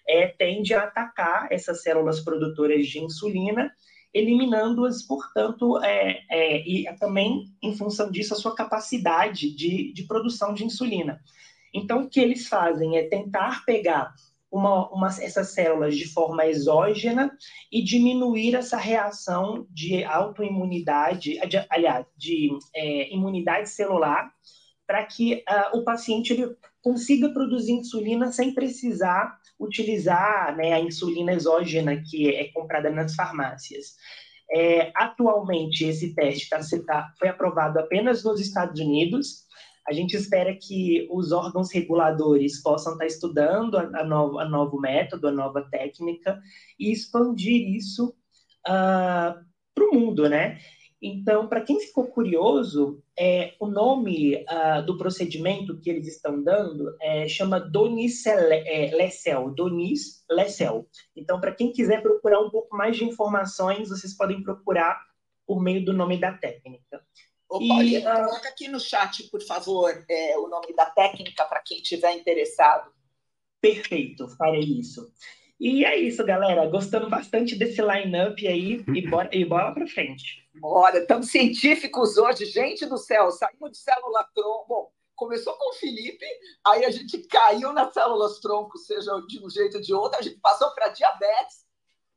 [0.08, 3.72] é, tende a atacar essas células produtoras de insulina,
[4.12, 10.54] eliminando-as, portanto, é, é, e também, em função disso, a sua capacidade de, de produção
[10.54, 11.20] de insulina.
[11.74, 14.14] Então, o que eles fazem é tentar pegar
[14.54, 17.36] uma, uma, essas células de forma exógena
[17.72, 24.32] e diminuir essa reação de autoimunidade, de, aliás, de é, imunidade celular,
[24.86, 31.32] para que uh, o paciente ele consiga produzir insulina sem precisar utilizar né, a insulina
[31.32, 33.96] exógena que é comprada nas farmácias.
[34.52, 39.46] É, atualmente, esse teste tá, tá, foi aprovado apenas nos Estados Unidos,
[39.86, 44.80] a gente espera que os órgãos reguladores possam estar estudando a, a, novo, a novo
[44.80, 46.40] método, a nova técnica
[46.78, 48.14] e expandir isso uh,
[48.66, 49.40] ah,
[49.74, 50.58] para o mundo, né?
[51.06, 56.96] Então, para quem ficou curioso, é, o nome uh, do procedimento que eles estão dando
[56.98, 60.88] é, chama Donis é, Lessel, Donis Lessel.
[61.14, 64.98] Então, para quem quiser procurar um pouco mais de informações, vocês podem procurar
[65.46, 67.04] por meio do nome da técnica.
[67.54, 68.26] Ô, Paulinho, e, uh...
[68.26, 72.90] coloca aqui no chat, por favor, é, o nome da técnica para quem estiver interessado.
[73.60, 75.08] Perfeito, farei isso.
[75.60, 76.66] E é isso, galera.
[76.66, 80.44] Gostando bastante desse line-up aí e bora, e bora para frente.
[80.56, 82.44] Bora, estamos científicos hoje.
[82.46, 84.66] Gente do céu, saímos de célula tronco.
[84.68, 86.26] Bom, começou com o Felipe,
[86.66, 90.22] aí a gente caiu nas células tronco, seja de um jeito ou de outro, a
[90.22, 91.64] gente passou para diabetes.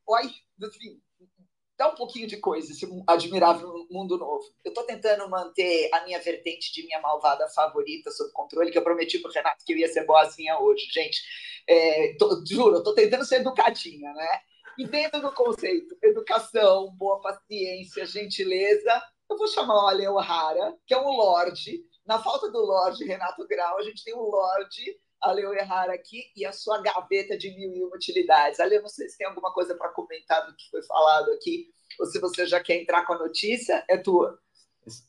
[0.04, 0.28] Olha,
[0.64, 1.00] assim,
[1.78, 4.44] dá um pouquinho de coisa, esse admirável mundo novo.
[4.64, 8.82] Eu estou tentando manter a minha vertente de minha malvada favorita sob controle, que eu
[8.82, 10.88] prometi para o Renato que eu ia ser boazinha hoje.
[10.90, 11.22] Gente,
[11.68, 14.40] é, tô, juro, eu estou tentando ser educadinha, né?
[14.76, 20.94] E dentro do conceito educação, boa paciência, gentileza, eu vou chamar o Ale O'Hara, que
[20.94, 21.80] é um lorde.
[22.04, 26.24] Na falta do lorde Renato Grau, a gente tem um lorde a Leo Errar aqui
[26.36, 28.60] e a sua gaveta de mil e uma utilidades.
[28.60, 32.06] Ale, não sei se tem alguma coisa para comentar do que foi falado aqui, ou
[32.06, 34.38] se você já quer entrar com a notícia, é tua.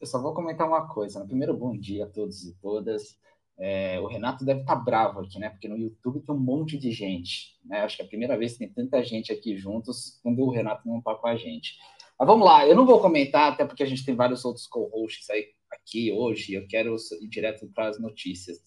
[0.02, 1.24] Eu só vou comentar uma coisa.
[1.26, 3.18] Primeiro, bom dia a todos e todas.
[3.58, 5.50] É, o Renato deve estar tá bravo aqui, né?
[5.50, 7.58] Porque no YouTube tem um monte de gente.
[7.66, 7.82] Né?
[7.82, 10.88] Acho que é a primeira vez que tem tanta gente aqui juntos quando o Renato
[10.88, 11.78] não está com a gente.
[12.18, 15.30] Mas vamos lá, eu não vou comentar, até porque a gente tem vários outros co-hosts
[15.30, 16.54] aí aqui hoje.
[16.54, 18.60] Eu quero ir direto para as notícias.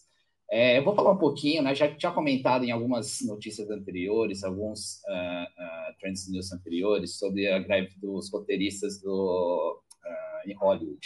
[0.54, 1.74] É, eu vou falar um pouquinho, né?
[1.74, 7.58] Já tinha comentado em algumas notícias anteriores, alguns uh, uh, Trends News anteriores, sobre a
[7.58, 11.00] greve dos roteiristas do, uh, em Hollywood.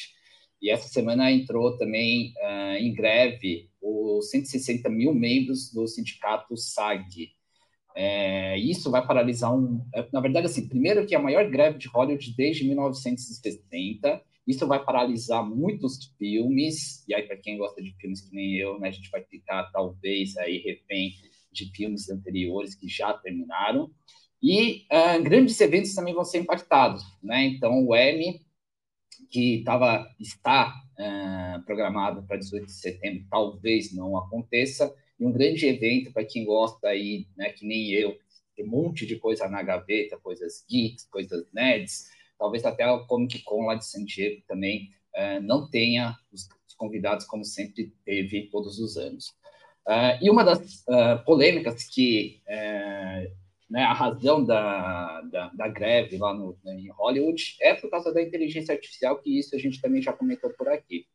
[0.61, 2.33] E essa semana entrou também
[2.81, 7.31] em greve os 160 mil membros do sindicato SAG.
[7.95, 9.87] É, isso vai paralisar um.
[10.13, 14.85] Na verdade, assim, primeiro que é a maior greve de Hollywood desde 1960 isso vai
[14.85, 18.93] paralisar muitos filmes, e aí, para quem gosta de filmes que nem eu, né, a
[18.93, 21.13] gente vai ficar, talvez, aí refém
[21.53, 23.91] de filmes anteriores que já terminaram.
[24.43, 27.45] E uh, grandes eventos também vão ser impactados, né?
[27.47, 28.41] Então, o Emmy,
[29.31, 34.95] que tava, está uh, programado para 18 de setembro, talvez não aconteça.
[35.19, 38.17] E um grande evento para quem gosta aí, né, que nem eu,
[38.55, 43.42] tem um monte de coisa na gaveta, coisas geeks, coisas nerds, talvez até a Comic
[43.42, 48.49] Con lá de San Diego também uh, não tenha os, os, convidados como sempre teve
[48.51, 49.35] todos os anos.
[49.87, 52.42] Uh, e uma das uh, polêmicas que
[53.68, 58.12] né, a razão da, da, da greve lá no, né, em Hollywood é por causa
[58.12, 61.07] da inteligência artificial, que isso a gente também já comentou por aqui.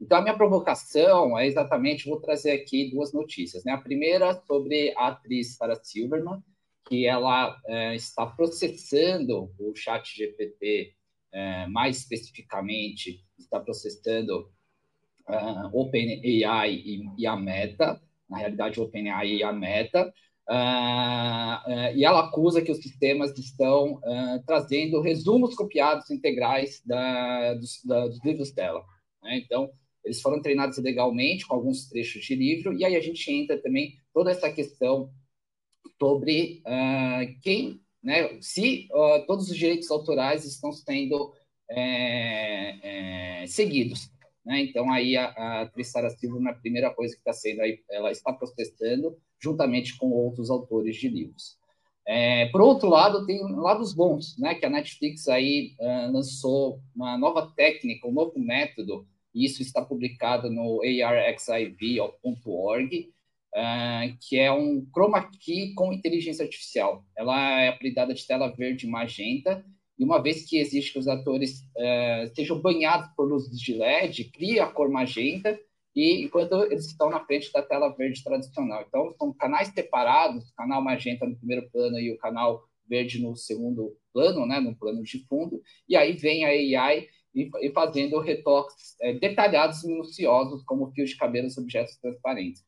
[0.00, 3.64] Então, a minha provocação é exatamente, vou trazer aqui duas notícias.
[3.64, 3.72] Né?
[3.72, 6.42] A primeira sobre a atriz Sarah Silverman,
[6.90, 10.92] que ela é, está processando o chat GPT,
[11.32, 14.50] é, mais especificamente, está processando
[15.28, 20.12] uh, OpenAI e, e, a Meta, na realidade, OpenAI e a Meta,
[20.48, 24.00] Uh, uh, e ela acusa que os sistemas estão
[24.44, 28.84] trazendo resumos copiados integrais da, dos, da, dos, livros dela.
[29.22, 29.38] Né?
[29.38, 29.70] Então,
[30.04, 33.94] eles foram treinados ilegalmente com alguns trechos de livro, e aí a gente entra também
[34.12, 35.12] toda essa questão
[35.98, 36.62] sobre
[37.42, 38.88] quem, né, se
[39.26, 41.32] todos os direitos autorais estão sendo
[41.70, 44.10] é, é, seguidos.
[44.44, 44.62] Né?
[44.62, 48.10] Então, aí a, a atriz Sara Silva, na primeira coisa que está sendo, aí, ela
[48.10, 51.58] está protestando juntamente com outros autores de livros.
[52.06, 54.54] É, por outro lado, tem lados bons, né?
[54.54, 59.80] Que a Netflix aí uh, lançou uma nova técnica, um novo método, e isso está
[59.80, 61.70] publicado no arxiv.org,
[63.54, 67.04] uh, que é um chroma key com inteligência artificial.
[67.16, 69.64] Ela é apelidada de tela verde magenta,
[69.98, 74.30] e uma vez que existe que os atores uh, sejam banhados por luzes de LED,
[74.32, 75.58] cria a cor magenta,
[75.94, 78.84] e enquanto eles estão na frente da tela verde tradicional.
[78.86, 83.96] Então, são canais separados, canal magenta no primeiro plano e o canal verde no segundo
[84.12, 89.12] plano, né, no plano de fundo, e aí vem a AI e, fazendo retoques é,
[89.14, 92.64] detalhados e minuciosos, como fios de cabelo e objetos transparentes.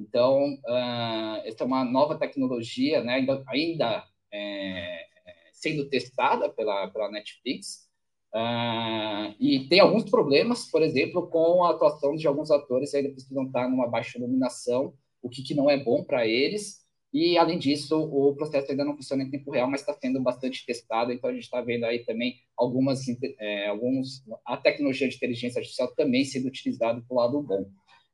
[0.00, 5.06] Então, uh, essa é uma nova tecnologia, né, ainda, ainda é,
[5.52, 7.90] sendo testada pela, pela Netflix,
[8.32, 13.44] Uh, e tem alguns problemas, por exemplo, com a atuação de alguns atores, ainda precisam
[13.44, 16.80] estar numa baixa iluminação, o que, que não é bom para eles.
[17.12, 20.64] E, além disso, o processo ainda não funciona em tempo real, mas está sendo bastante
[20.64, 21.12] testado.
[21.12, 23.00] Então, a gente está vendo aí também algumas,
[23.40, 27.68] é, alguns, a tecnologia de inteligência artificial também sendo utilizada para o lado bom.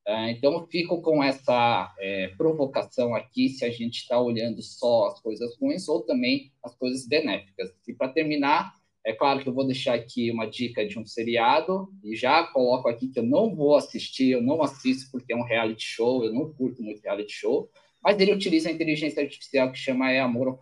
[0.06, 5.20] Uh, então, fico com essa é, provocação aqui, se a gente está olhando só as
[5.20, 7.74] coisas ruins ou também as coisas benéficas.
[7.88, 8.72] E, para terminar,
[9.04, 12.88] é claro que eu vou deixar aqui uma dica de um seriado e já coloco
[12.88, 16.32] aqui que eu não vou assistir, eu não assisto porque é um reality show, eu
[16.32, 17.68] não curto muito reality show,
[18.02, 20.58] mas ele utiliza a inteligência artificial que chama É Amor ou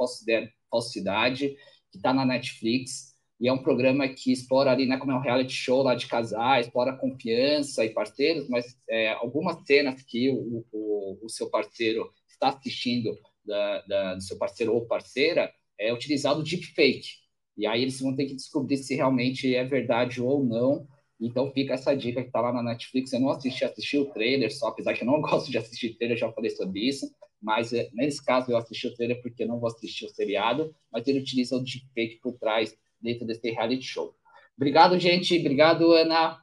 [0.71, 1.57] Falsidade,
[1.91, 5.21] que está na Netflix, e é um programa que explora ali, né, como é um
[5.21, 10.65] reality show lá de casais, explora confiança e parceiros, mas é, algumas cenas que o,
[10.73, 16.43] o, o, seu parceiro está assistindo da, da, do seu parceiro ou parceira é utilizado
[16.43, 17.25] deepfake,
[17.57, 20.87] e aí eles vão ter que descobrir se realmente é verdade ou não.
[21.21, 23.13] Então fica essa dica que está lá na Netflix.
[23.13, 26.17] Eu não assisti, assisti o trailer, só apesar que eu não gosto de assistir trailer,
[26.17, 27.09] já falei sobre isso.
[27.41, 30.75] Mas é, nesse caso eu assisti o trailer porque eu não vou assistir o seriado,
[30.91, 32.75] mas ele utiliza o deepfake por trás
[33.05, 34.17] dentro desse reality show.
[34.57, 35.39] Obrigado, gente.
[35.39, 36.43] Obrigado, Ana.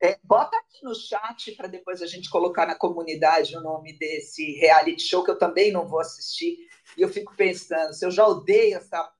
[0.00, 4.52] É, bota aqui no chat para depois a gente colocar na comunidade o nome desse
[4.58, 6.56] reality show que eu também não vou assistir.
[6.96, 9.12] E eu fico pensando, se eu já odeio essa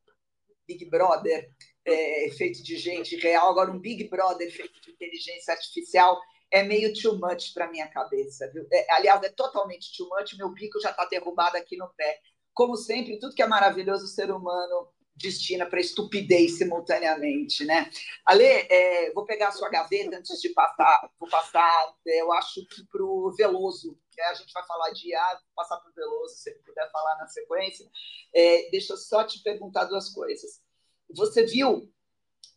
[0.66, 1.50] Big Brother
[1.84, 6.92] é, feito de gente real, agora um Big Brother feito de inteligência artificial é meio
[6.94, 8.50] too much para minha cabeça.
[8.52, 8.66] Viu?
[8.72, 12.20] É, aliás, é totalmente too much, meu bico já está derrubado aqui no pé.
[12.54, 14.88] Como sempre, tudo que é maravilhoso o ser humano
[15.18, 17.90] destina para estupidez simultaneamente, né?
[18.24, 22.64] Ale, é, vou pegar a sua gaveta antes de passar, vou passar, é, eu acho
[22.66, 25.94] que para o Veloso, que a gente vai falar de IA, vou passar para o
[25.94, 27.86] Veloso, se ele puder falar na sequência.
[28.34, 30.60] É, deixa eu só te perguntar duas coisas.
[31.14, 31.92] Você viu,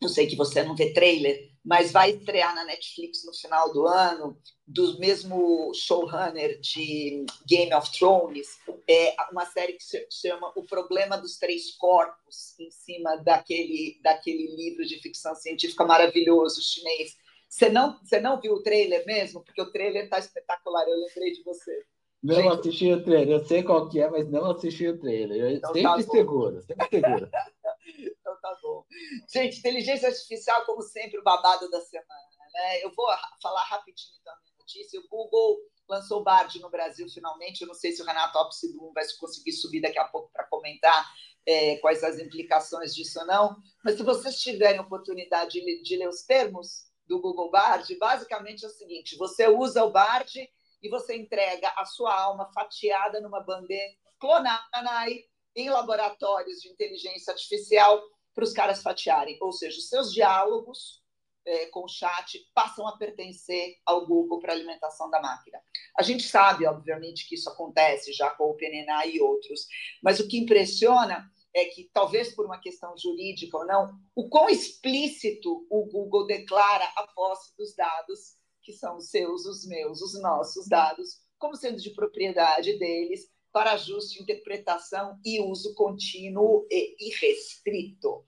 [0.02, 3.86] eu sei que você não vê trailer, mas vai estrear na Netflix no final do
[3.86, 8.48] ano, do mesmo showrunner de Game of Thrones,
[8.90, 14.56] é uma série que se chama O Problema dos Três Corpos, em cima daquele, daquele
[14.56, 17.16] livro de ficção científica maravilhoso chinês.
[17.48, 19.44] Você não, você não viu o trailer mesmo?
[19.44, 21.86] Porque o trailer está espetacular, eu lembrei de você.
[22.24, 25.42] Não Gente, assisti o trailer, eu sei qual que é, mas não assisti o trailer.
[25.42, 27.30] Eu então, sempre tá seguro, sempre seguro.
[27.98, 28.86] então tá bom.
[29.34, 32.32] Gente, inteligência artificial, como sempre, o babado da semana.
[32.54, 32.84] Né?
[32.84, 33.08] Eu vou
[33.42, 35.00] falar rapidinho também a notícia.
[35.00, 35.58] O Google
[35.90, 37.62] lançou o Bard no Brasil finalmente.
[37.62, 41.12] Eu não sei se o Renato Opsibum vai conseguir subir daqui a pouco para comentar
[41.46, 43.56] é, quais as implicações disso ou não.
[43.84, 48.68] Mas se vocês tiverem oportunidade de, de ler os termos do Google Bard, basicamente é
[48.68, 50.50] o seguinte: você usa o Bard
[50.82, 54.62] e você entrega a sua alma fatiada numa bandeira clonada
[55.56, 58.02] em laboratórios de inteligência artificial
[58.34, 59.38] para os caras fatiarem.
[59.42, 61.02] Ou seja, os seus diálogos
[61.46, 65.60] é, com o chat passam a pertencer ao Google para alimentação da máquina.
[65.98, 69.68] A gente sabe, obviamente, que isso acontece já com o OpenAI e outros,
[70.04, 74.50] mas o que impressiona é que, talvez por uma questão jurídica ou não, o quão
[74.50, 80.20] explícito o Google declara a posse dos dados, que são os seus, os meus, os
[80.22, 88.26] nossos dados, como sendo de propriedade deles, para ajuste, interpretação e uso contínuo e irrestrito.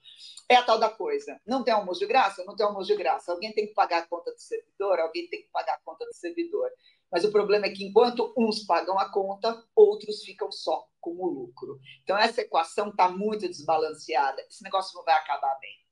[0.48, 1.40] É a tal da coisa.
[1.46, 2.44] Não tem almoço de graça?
[2.44, 3.32] Não tem almoço de graça.
[3.32, 6.12] Alguém tem que pagar a conta do servidor, alguém tem que pagar a conta do
[6.12, 6.70] servidor.
[7.10, 11.26] Mas o problema é que enquanto uns pagam a conta, outros ficam só com o
[11.26, 11.78] lucro.
[12.02, 14.42] Então, essa equação está muito desbalanceada.
[14.42, 15.84] Esse negócio não vai acabar bem.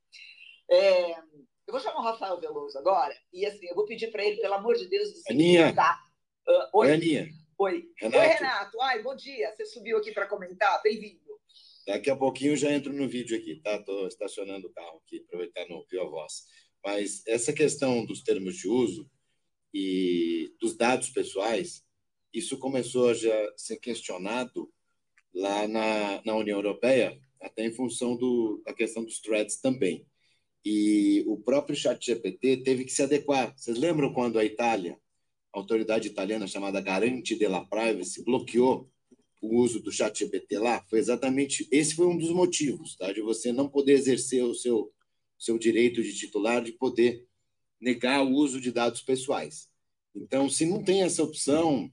[0.71, 1.22] É,
[1.83, 4.89] chamar o Rafael Veloso agora, e assim, eu vou pedir para ele, pelo amor de
[4.89, 5.75] Deus, se Aninha.
[6.49, 6.93] Uh, oi.
[6.93, 7.29] Aninha.
[7.59, 7.89] Oi.
[7.97, 8.19] Renato.
[8.19, 8.81] Oi, Renato.
[8.81, 9.55] Ai, bom dia.
[9.55, 10.83] Você subiu aqui para comentar.
[10.83, 11.21] Bem-vindo.
[11.87, 13.77] Daqui a pouquinho eu já entro no vídeo aqui, tá?
[13.77, 16.45] Estou estacionando o carro aqui, aproveitar no Viva Voz.
[16.85, 19.09] Mas essa questão dos termos de uso
[19.73, 21.85] e dos dados pessoais,
[22.33, 24.73] isso começou a já ser questionado
[25.35, 30.07] lá na, na União Europeia, até em função do, da questão dos threads também.
[30.65, 33.53] E o próprio ChatGPT teve que se adequar.
[33.57, 34.99] Vocês lembram quando a Itália,
[35.53, 38.89] a autoridade italiana chamada Garante della Privacy, bloqueou
[39.41, 40.85] o uso do ChatGPT lá?
[40.89, 43.13] Foi exatamente esse foi um dos motivos, tá?
[43.13, 44.93] De você não poder exercer o seu
[45.43, 47.27] seu direito de titular de poder
[47.81, 49.69] negar o uso de dados pessoais.
[50.15, 51.91] Então, se não tem essa opção,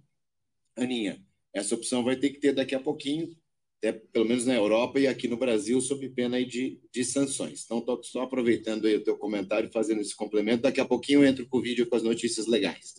[0.76, 3.36] Aninha, essa opção vai ter que ter daqui a pouquinho,
[3.80, 7.64] até, pelo menos na Europa e aqui no Brasil, sob pena de, de sanções.
[7.64, 10.64] Então, estou só aproveitando aí o teu comentário, fazendo esse complemento.
[10.64, 12.96] Daqui a pouquinho eu entro com o vídeo com as notícias legais.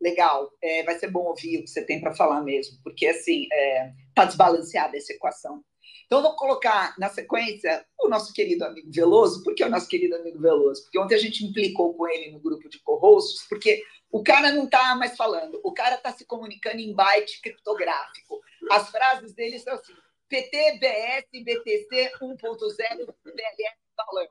[0.00, 3.42] Legal, é, vai ser bom ouvir o que você tem para falar mesmo, porque assim
[3.42, 5.64] está é, tá desbalanceada essa equação.
[6.06, 9.42] Então, vou colocar na sequência o nosso querido amigo Veloso.
[9.42, 10.82] Por que o nosso querido amigo Veloso?
[10.82, 14.64] Porque ontem a gente implicou com ele no grupo de co-hosts, porque o cara não
[14.64, 18.40] está mais falando, o cara está se comunicando em byte criptográfico.
[18.70, 19.94] As frases dele são assim:
[20.28, 24.28] PT, BS, BTC 1.0, DLS, balão.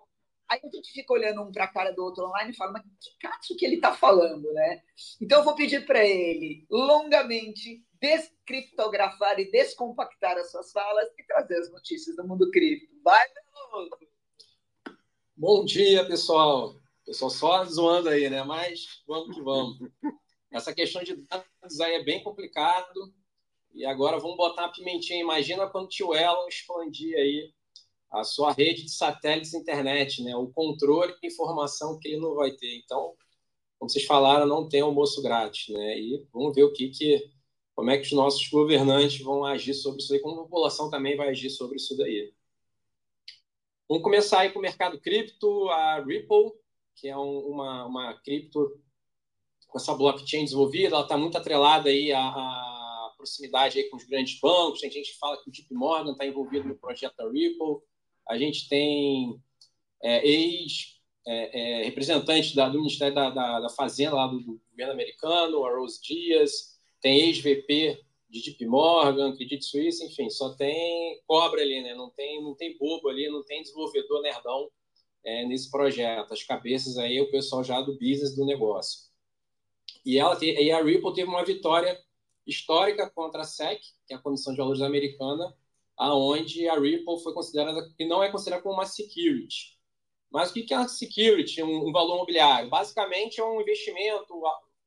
[0.49, 2.83] Aí a gente fica olhando um para a cara do outro online e fala, mas
[3.01, 4.81] que caso que ele está falando, né?
[5.21, 11.57] Então eu vou pedir para ele, longamente, descriptografar e descompactar as suas falas e trazer
[11.57, 12.95] as notícias do mundo cripto.
[13.03, 13.97] Vai, Veloso!
[15.35, 16.75] Bom dia, pessoal.
[17.07, 18.43] Pessoal só zoando aí, né?
[18.43, 19.77] Mas vamos que vamos.
[20.51, 23.13] Essa questão de dados aí é bem complicado.
[23.73, 25.21] E agora vamos botar uma pimentinha.
[25.21, 27.53] Imagina quando o tio Elon expandir aí
[28.11, 30.35] a sua rede de satélites internet, né?
[30.35, 32.75] O controle de informação que ele não vai ter.
[32.75, 33.15] Então,
[33.79, 35.97] como vocês falaram, não tem almoço grátis, né?
[35.97, 37.31] E vamos ver o que que
[37.73, 41.15] como é que os nossos governantes vão agir sobre isso aí, como a população também
[41.15, 42.33] vai agir sobre isso daí.
[43.87, 46.51] Vamos começar aí com o mercado cripto, a Ripple,
[46.97, 48.77] que é um, uma, uma cripto
[49.67, 54.05] com essa blockchain desenvolvida, ela está muito atrelada aí à, à, proximidade aí com os
[54.05, 57.29] grandes bancos, tem gente que fala que o Deep Morgan está envolvido no projeto da
[57.29, 57.77] Ripple,
[58.27, 59.41] a gente tem
[60.03, 65.65] é, ex-representante é, é, do Ministério da, da, da Fazenda lá do, do governo americano,
[65.65, 71.81] a Rose Dias, tem ex-VP de Deep Morgan, Credit Suisse, enfim, só tem cobra ali,
[71.81, 71.95] né?
[71.95, 74.69] Não tem, não tem bobo ali, não tem desenvolvedor nerdão
[75.23, 76.33] é, nesse projeto.
[76.33, 79.07] As cabeças aí, o pessoal já do business do negócio.
[80.05, 81.99] E, ela e a Ripple teve uma vitória
[82.45, 85.53] histórica contra a SEC, que é a Comissão de Valores Americana,
[85.97, 89.77] aonde a Ripple foi considerada, que não é considerada como uma security.
[90.29, 92.69] Mas o que é uma security, um, um valor imobiliário?
[92.69, 94.33] Basicamente é um investimento,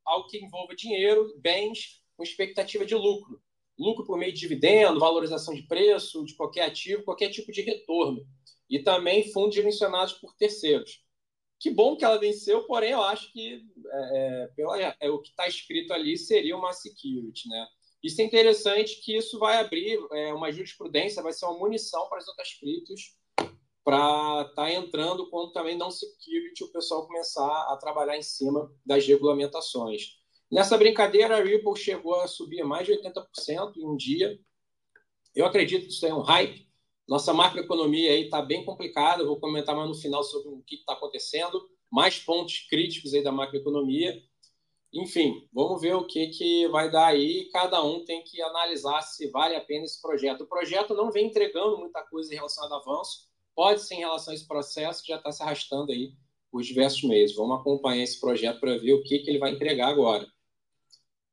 [0.05, 3.43] algo que envolva dinheiro, bens com expectativa de lucro.
[3.81, 8.27] Lucro por meio de dividendo, valorização de preço, de qualquer ativo, qualquer tipo de retorno.
[8.69, 11.03] E também fundos gerenciados por terceiros.
[11.59, 13.63] Que bom que ela venceu, porém eu acho que
[13.93, 17.49] é, é pela, é, o que está escrito ali seria uma security.
[17.49, 17.67] Né?
[18.03, 22.19] Isso é interessante que isso vai abrir é, uma jurisprudência, vai ser uma munição para
[22.19, 23.19] as outras criptos
[23.83, 28.71] para estar tá entrando quando também não security o pessoal começar a trabalhar em cima
[28.85, 30.20] das regulamentações.
[30.51, 34.37] Nessa brincadeira, a Ripple chegou a subir mais de 80% em um dia.
[35.35, 36.69] Eu acredito que isso é um hype.
[37.07, 39.25] Nossa macroeconomia aí está bem complicada.
[39.25, 41.69] vou comentar mais no final sobre o que está acontecendo.
[41.89, 44.21] Mais pontos críticos aí da macroeconomia.
[44.93, 47.49] Enfim, vamos ver o que, que vai dar aí.
[47.53, 50.43] Cada um tem que analisar se vale a pena esse projeto.
[50.43, 53.29] O projeto não vem entregando muita coisa em relação ao avanço.
[53.55, 56.13] Pode ser em relação a esse processo que já está se arrastando aí
[56.51, 57.37] por diversos meses.
[57.37, 60.27] Vamos acompanhar esse projeto para ver o que, que ele vai entregar agora.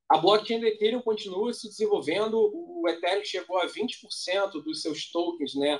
[0.10, 2.36] A blockchain do Ethereum continua se desenvolvendo.
[2.38, 5.80] O Ethereum chegou a 20% dos seus tokens né,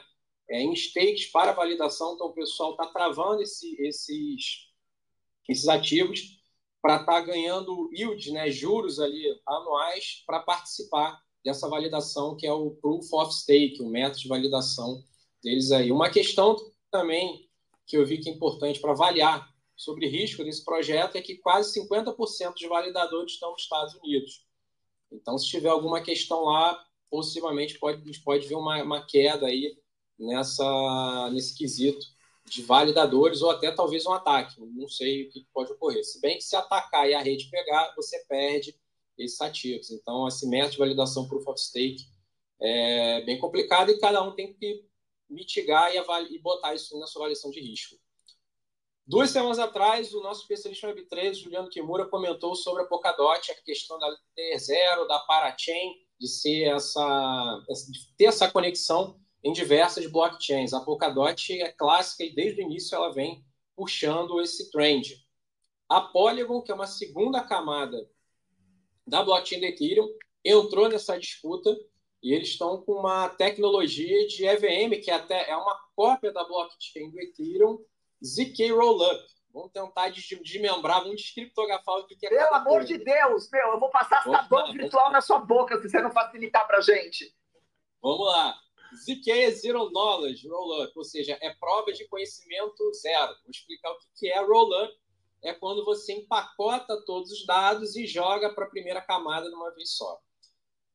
[0.50, 2.14] é, em stakes para validação.
[2.14, 4.68] Então, o pessoal está travando esse, esses,
[5.48, 6.38] esses ativos
[6.82, 12.52] para estar tá ganhando yield, né, juros ali anuais para participar dessa validação que é
[12.52, 15.02] o Proof of Stake, o método de validação
[15.42, 15.92] deles aí.
[15.92, 16.56] Uma questão
[16.92, 17.48] também
[17.86, 21.80] que eu vi que é importante para avaliar sobre risco desse projeto é que quase
[21.80, 24.44] 50% dos validadores estão nos Estados Unidos.
[25.12, 29.46] Então, se tiver alguma questão lá, possivelmente pode, a gente pode ver uma, uma queda
[29.46, 29.78] aí
[30.20, 32.06] nessa, nesse quesito
[32.46, 34.60] de validadores ou até talvez um ataque.
[34.60, 36.04] Não sei o que pode ocorrer.
[36.04, 38.76] Se bem que se atacar e a rede pegar, você perde
[39.18, 39.92] esses ativos.
[39.92, 42.06] Então, esse método de validação Proof of Stake
[42.60, 44.86] é bem complicado e cada um tem que
[45.30, 46.00] mitigar e,
[46.34, 47.96] e botar isso na sua avaliação de risco.
[49.08, 53.56] Duas semanas atrás, o nosso especialista em Web3, Juliano Kimura, comentou sobre a Polkadot, a
[53.64, 60.06] questão da Layer Zero, da Parachain, de, ser essa, de ter essa conexão em diversas
[60.12, 60.74] blockchains.
[60.74, 63.46] A Polkadot é clássica e desde o início ela vem
[63.78, 65.26] puxando esse trend.
[65.88, 68.10] A Polygon, que é uma segunda camada
[69.08, 70.10] da blockchain do Ethereum,
[70.44, 71.74] entrou nessa disputa
[72.22, 77.10] e eles estão com uma tecnologia de EVM, que até é uma cópia da blockchain
[77.10, 77.80] do Ethereum,
[78.24, 79.22] ZK Rollup.
[79.54, 82.30] Vamos tentar desmembrar, vamos descriptografar o que é.
[82.30, 86.00] Pelo amor de Deus, meu, eu vou passar sabão virtual na sua boca se você
[86.00, 87.34] não facilitar para gente.
[88.02, 88.56] Vamos lá.
[88.96, 93.36] ZK é Zero Knowledge Rollup, ou seja, é prova de conhecimento zero.
[93.44, 94.94] Vou explicar o que é Rollup.
[95.44, 99.72] É quando você empacota todos os dados e joga para a primeira camada de uma
[99.72, 100.20] vez só.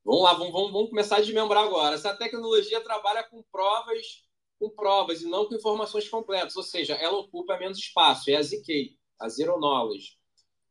[0.05, 1.95] Vamos lá, vamos, vamos, vamos começar a desmembrar agora.
[1.95, 4.25] Essa tecnologia trabalha com provas,
[4.63, 8.31] com provas e não com informações completas, ou seja, ela ocupa menos espaço.
[8.31, 10.17] É a ZK, a Zero Knowledge.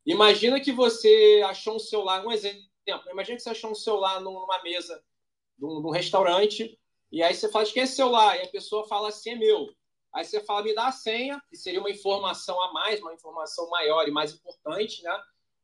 [0.06, 2.64] Imagina que você achou um celular, um exemplo.
[3.10, 5.04] Imagina que você achou um celular numa mesa
[5.58, 6.80] de um, de um restaurante
[7.12, 9.36] e aí você fala de quem é esse celular e a pessoa fala assim é
[9.36, 9.68] meu.
[10.14, 13.70] Aí você fala me dá a senha que seria uma informação a mais, uma informação
[13.70, 15.22] maior e mais importante, né?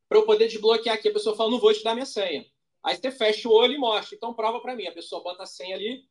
[0.09, 2.45] Para eu poder desbloquear aqui, a pessoa fala não vou te dar minha senha.
[2.83, 4.15] Aí você fecha o olho e mostra.
[4.15, 4.85] Então, prova para mim.
[4.85, 6.05] A pessoa bota a senha ali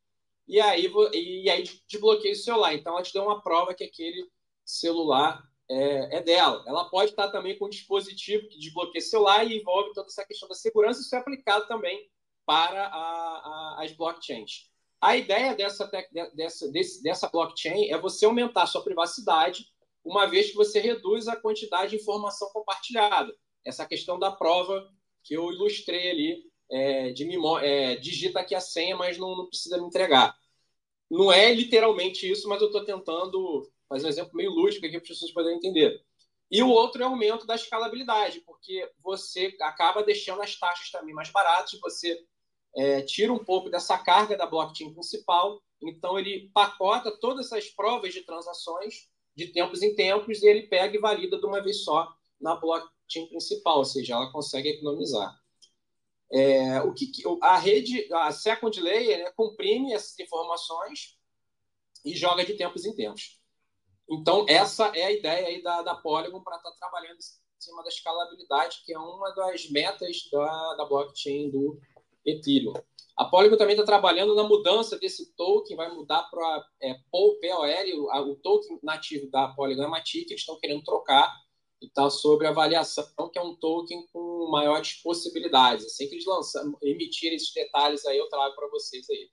[0.46, 2.74] e aí, e aí desbloqueia o celular.
[2.74, 4.28] Então, ela te deu uma prova que aquele
[4.64, 6.64] celular é, é dela.
[6.66, 10.24] Ela pode estar também com um dispositivo que desbloqueia o celular e envolve toda essa
[10.24, 11.00] questão da segurança.
[11.00, 12.08] Isso é aplicado também
[12.44, 14.70] para a, a, as blockchains.
[15.00, 15.90] A ideia dessa,
[16.34, 16.70] dessa,
[17.02, 19.66] dessa blockchain é você aumentar a sua privacidade,
[20.04, 23.34] uma vez que você reduz a quantidade de informação compartilhada.
[23.64, 24.88] Essa questão da prova
[25.24, 27.28] que eu ilustrei ali é, de
[27.62, 30.36] é, digita aqui a senha, mas não, não, precisa me entregar.
[31.10, 35.02] Não é literalmente isso, mas eu estou tentando fazer um exemplo meio lúdico aqui para
[35.02, 36.02] as pessoas poderem entender.
[36.50, 41.14] E o outro é o aumento da escalabilidade, porque você acaba deixando as taxas também
[41.14, 42.18] mais baratas, você
[42.76, 48.12] é, tira um pouco dessa carga da blockchain principal, então ele pacota todas essas provas
[48.12, 52.12] de transações de tempos em tempos e ele pega e valida de uma vez só
[52.40, 55.34] na blockchain principal, ou seja, ela consegue economizar.
[56.32, 57.10] É, o que,
[57.40, 61.16] a rede, a second layer, né, comprime essas informações
[62.04, 63.40] e joga de tempos em tempos.
[64.08, 67.82] Então, essa é a ideia aí da, da Polygon para estar tá trabalhando em cima
[67.82, 71.78] da escalabilidade, que é uma das metas da, da blockchain do
[72.24, 72.74] Ethereum.
[73.16, 77.38] A Polygon também está trabalhando na mudança desse token, vai mudar para é, POL,
[77.94, 81.34] o, o token nativo da Polygon é Matic, eles estão querendo trocar
[81.80, 85.86] está sobre avaliação, que é um token com maiores possibilidades.
[85.86, 89.30] Assim que eles lançam, emitirem esses detalhes aí, eu trago para vocês aí.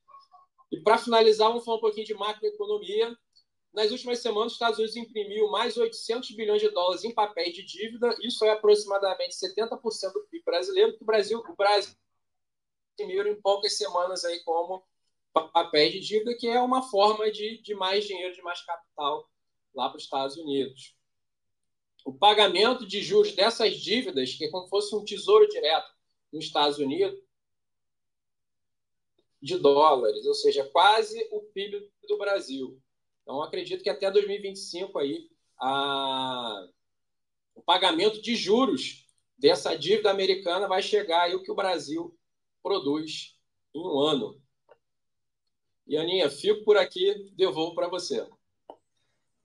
[0.71, 3.15] E para finalizar, vamos falar um pouquinho de macroeconomia.
[3.73, 7.63] Nas últimas semanas, os Estados Unidos imprimiu mais 800 bilhões de dólares em papéis de
[7.63, 8.15] dívida.
[8.21, 11.95] Isso é aproximadamente 70% do PIB brasileiro, que o Brasil, o Brasil
[12.93, 14.83] imprimiu em poucas semanas aí como
[15.33, 19.27] papéis de dívida, que é uma forma de, de mais dinheiro, de mais capital
[19.73, 20.95] lá para os Estados Unidos
[22.03, 25.91] o pagamento de juros dessas dívidas, que é como se fosse um tesouro direto
[26.31, 27.19] nos Estados Unidos,
[29.41, 32.81] de dólares, ou seja, quase o PIB do Brasil.
[33.21, 35.29] Então, acredito que até 2025 aí,
[35.59, 36.67] a...
[37.55, 39.05] o pagamento de juros
[39.37, 42.17] dessa dívida americana vai chegar aí o que o Brasil
[42.61, 43.37] produz
[43.73, 44.41] em um ano.
[45.85, 48.25] E Aninha, fico por aqui, devolvo para você.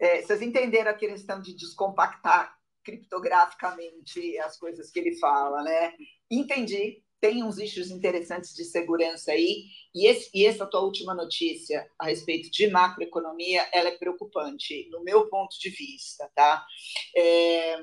[0.00, 5.94] É, vocês entenderam a questão de descompactar criptograficamente as coisas que ele fala, né?
[6.30, 7.02] Entendi.
[7.20, 9.64] Tem uns issues interessantes de segurança aí.
[9.94, 15.02] E, esse, e essa tua última notícia a respeito de macroeconomia, ela é preocupante, no
[15.02, 16.64] meu ponto de vista, tá?
[17.16, 17.76] É,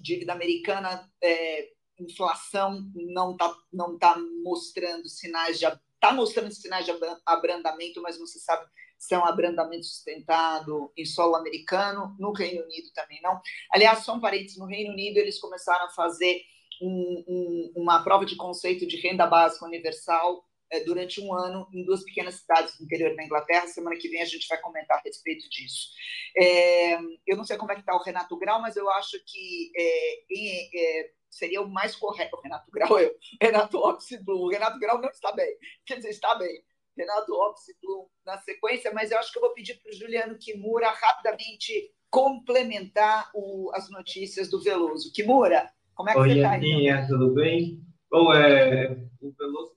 [0.00, 1.68] dívida americana, é,
[1.98, 6.92] inflação não está não tá mostrando sinais de está mostrando sinais de
[7.24, 8.66] abrandamento, mas você sabe
[8.98, 13.40] se é abrandamento sustentado em solo americano, no Reino Unido também não.
[13.70, 16.42] Aliás, só um parênteses, no Reino Unido eles começaram a fazer
[16.80, 21.84] um, um, uma prova de conceito de renda básica universal é, durante um ano em
[21.84, 23.66] duas pequenas cidades do interior da Inglaterra.
[23.68, 25.90] Semana que vem a gente vai comentar a respeito disso.
[26.36, 26.94] É,
[27.26, 31.00] eu não sei como é que está o Renato Grau, mas eu acho que é,
[31.00, 32.36] é, seria o mais correto.
[32.36, 33.14] O Renato Grau, eu.
[33.40, 34.46] Renato Oxy Blue.
[34.46, 35.56] O Renato Grau não está bem.
[35.84, 36.62] Quer dizer, está bem.
[36.96, 40.38] Renato Oxy Blue na sequência, mas eu acho que eu vou pedir para o Juliano
[40.38, 45.12] Kimura rapidamente complementar o, as notícias do Veloso.
[45.12, 46.54] Kimura, como é que Oi, você está?
[46.54, 47.82] Aninha, tudo bem?
[48.10, 49.76] Bom, é, o Veloso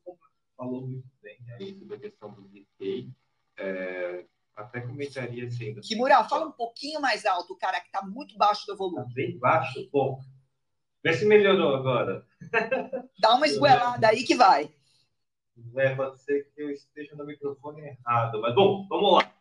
[0.55, 3.11] falou muito bem aí sobre a questão do DK.
[3.57, 5.75] É, até comentaria assim.
[5.81, 9.03] Kimura, fala um pouquinho mais alto, cara, que está muito baixo do volume.
[9.03, 9.89] Tá bem baixo?
[9.91, 10.19] Bom,
[11.03, 12.25] vê se melhorou agora.
[13.19, 14.69] Dá uma esgoelada aí que vai.
[15.75, 19.33] É, pode ser que eu esteja no microfone errado, mas bom, vamos lá.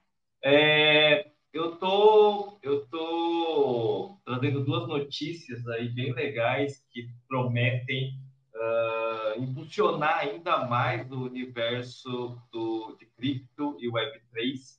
[0.42, 8.12] É, eu tô, eu tô trazendo duas notícias aí bem legais que prometem
[8.54, 14.78] uh, impulsionar ainda mais o universo do, de cripto e Web3,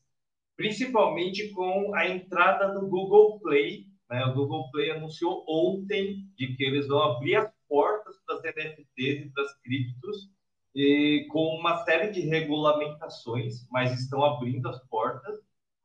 [0.55, 3.87] principalmente com a entrada do Google Play.
[4.09, 4.23] Né?
[4.25, 9.25] O Google Play anunciou ontem de que eles vão abrir as portas para as NFTs
[9.25, 10.29] e para as criptos
[10.75, 15.37] e, com uma série de regulamentações, mas estão abrindo as portas.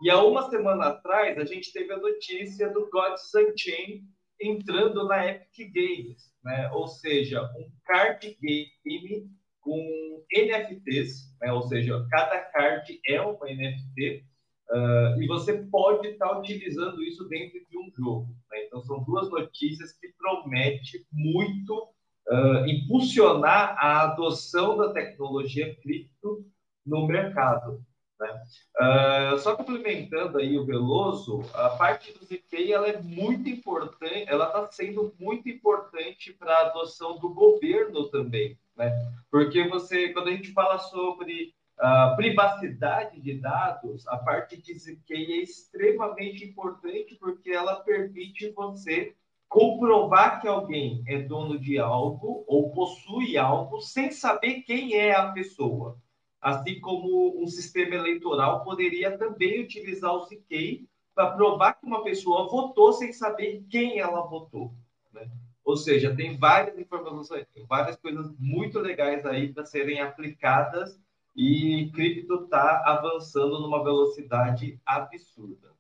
[0.03, 4.05] E há uma semana atrás, a gente teve a notícia do Gods Unchained
[4.41, 6.70] entrando na Epic Games, né?
[6.72, 9.30] ou seja, um card game
[9.61, 11.53] com NFTs, né?
[11.53, 14.24] ou seja, cada card é uma NFT,
[14.70, 18.37] uh, e você pode estar utilizando isso dentro de um jogo.
[18.51, 18.64] Né?
[18.66, 21.93] Então, são duas notícias que prometem muito
[22.29, 26.45] uh, impulsionar a adoção da tecnologia cripto
[26.85, 27.85] no mercado.
[28.20, 28.43] Né?
[28.81, 34.47] Uh, só complementando aí o Veloso, a parte do ZK ela é muito importante, ela
[34.47, 38.93] está sendo muito importante para a adoção do governo também, né?
[39.31, 45.12] Porque você, quando a gente fala sobre a privacidade de dados, a parte de ZK
[45.12, 49.14] é extremamente importante porque ela permite você
[49.55, 55.31] comprovar que alguém é dono de algo ou possui algo sem saber quem é a
[55.33, 55.97] pessoa
[56.45, 62.51] assim como um sistema eleitoral poderia também utilizar o CK para provar que uma pessoa
[62.51, 64.75] votou sem saber quem ela votou.
[65.11, 65.27] Né?
[65.65, 71.01] Ou seja, tem várias informações, várias coisas muito legais aí para serem aplicadas
[71.35, 75.73] e cripto está avançando numa velocidade absurda.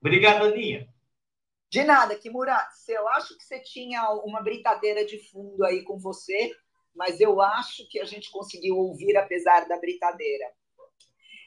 [0.00, 0.86] Obrigado, Aninha.
[1.68, 2.56] De nada, Kimura.
[2.88, 6.54] Eu acho que você tinha uma britadeira de fundo aí com você
[6.96, 10.50] mas eu acho que a gente conseguiu ouvir apesar da britadeira.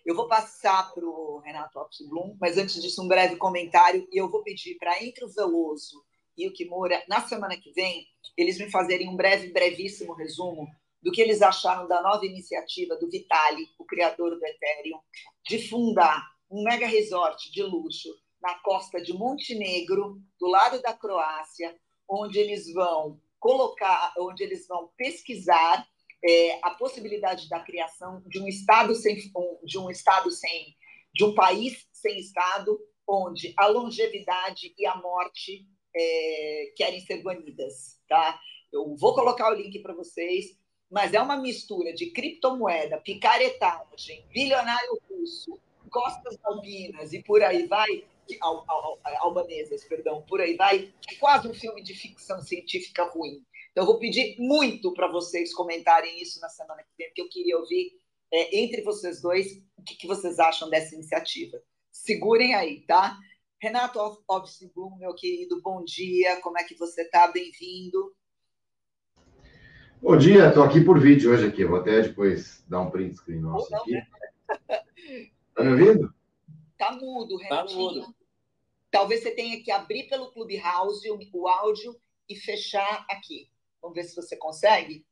[0.06, 1.98] Eu vou passar para o Renato Alves
[2.40, 6.04] mas antes disso, um breve comentário, e eu vou pedir para entre o Veloso
[6.38, 8.08] e o Kimura, na semana que vem,
[8.38, 10.68] eles me fazerem um breve, brevíssimo resumo
[11.02, 15.00] do que eles acharam da nova iniciativa do Vitalik, o criador do Ethereum,
[15.46, 18.10] de fundar um mega resort de luxo
[18.42, 21.76] na costa de Montenegro, do lado da Croácia,
[22.08, 25.88] onde eles vão colocar, onde eles vão pesquisar
[26.24, 29.32] é, a possibilidade da criação de um estado sem,
[29.64, 30.76] de um estado sem,
[31.14, 35.66] de um país sem estado, onde a longevidade e a morte
[35.96, 38.40] é, querem ser banidas, tá?
[38.72, 40.58] Eu vou colocar o link para vocês,
[40.90, 45.60] mas é uma mistura de criptomoeda, picaretagem, bilionário russo,
[45.90, 48.06] costas albinas e por aí vai,
[48.42, 53.44] al, al, albanesas, perdão, por aí vai, é quase um filme de ficção científica ruim.
[53.72, 57.30] Então, eu vou pedir muito para vocês comentarem isso na semana que vem, porque eu
[57.30, 57.92] queria ouvir
[58.32, 61.62] é, entre vocês dois o que, que, vocês acham dessa iniciativa.
[61.92, 63.18] Segurem aí, tá?
[63.62, 67.28] Renato Obsibum, meu querido, bom dia, como é que você está?
[67.28, 68.14] Bem-vindo.
[70.02, 73.42] Bom dia, estou aqui por vídeo hoje aqui, vou até depois dar um print screen
[73.42, 74.02] nosso aqui.
[74.48, 76.14] Está me ouvindo?
[76.78, 77.70] Tá mudo, Renato.
[77.70, 78.16] Tá mudo.
[78.92, 83.52] Talvez você tenha que abrir pelo Clubhouse o, o áudio e fechar aqui.
[83.82, 85.06] Vamos ver se você consegue.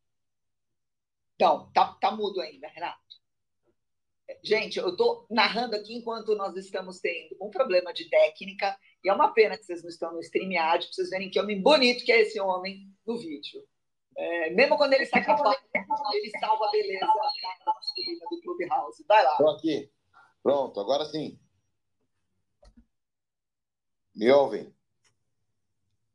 [1.35, 2.99] Então, tá, tá mudo ainda, Renato.
[4.43, 9.13] Gente, eu estou narrando aqui enquanto nós estamos tendo um problema de técnica, e é
[9.13, 12.11] uma pena que vocês não estão no StreamYard, para vocês verem que homem bonito que
[12.11, 13.63] é esse homem no vídeo.
[14.17, 17.05] É, mesmo quando ele sai com ele salva a beleza
[18.29, 19.05] do Clubhouse.
[19.07, 19.31] Vai lá.
[19.31, 19.91] Estou aqui.
[20.41, 21.39] Pronto, agora sim.
[24.17, 24.73] Me ouvem?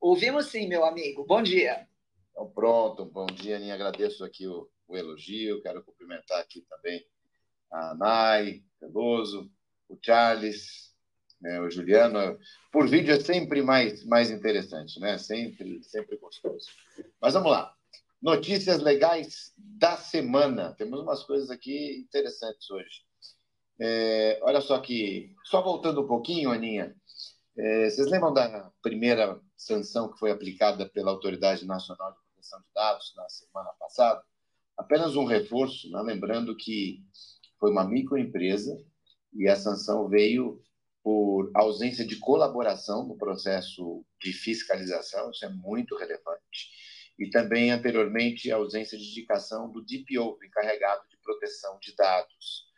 [0.00, 1.24] Ouvimos sim, meu amigo.
[1.24, 1.86] Bom dia.
[2.32, 3.04] Então, pronto.
[3.04, 3.74] Bom dia, Aninha.
[3.74, 5.62] Agradeço aqui o, o elogio.
[5.62, 7.06] Quero cumprimentar aqui também
[7.70, 9.48] a Nai, Veloso,
[9.88, 10.92] o Charles,
[11.40, 12.36] né, o Juliano.
[12.72, 15.16] Por vídeo é sempre mais, mais interessante, né?
[15.16, 16.66] Sempre, sempre gostoso.
[17.20, 17.72] Mas vamos lá.
[18.20, 20.74] Notícias legais da semana.
[20.74, 23.04] Temos umas coisas aqui interessantes hoje.
[23.80, 26.94] É, olha só que, só voltando um pouquinho, Aninha,
[27.56, 32.66] é, vocês lembram da primeira sanção que foi aplicada pela Autoridade Nacional de Proteção de
[32.74, 34.22] Dados na semana passada?
[34.76, 36.00] Apenas um reforço, né?
[36.02, 37.04] lembrando que
[37.58, 38.76] foi uma microempresa
[39.34, 40.62] e a sanção veio
[41.02, 46.70] por ausência de colaboração no processo de fiscalização, isso é muito relevante.
[47.18, 52.71] e também anteriormente a ausência de indicação do DPO, encarregado de proteção de dados.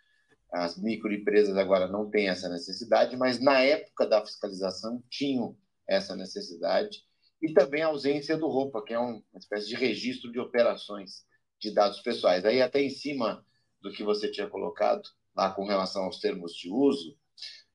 [0.54, 7.02] As microempresas agora não têm essa necessidade, mas na época da fiscalização tinham essa necessidade
[7.42, 11.26] e também a ausência do ROPA, que é uma espécie de registro de operações
[11.60, 12.44] de dados pessoais.
[12.44, 13.44] Aí até em cima
[13.80, 15.02] do que você tinha colocado
[15.36, 17.16] lá com relação aos termos de uso,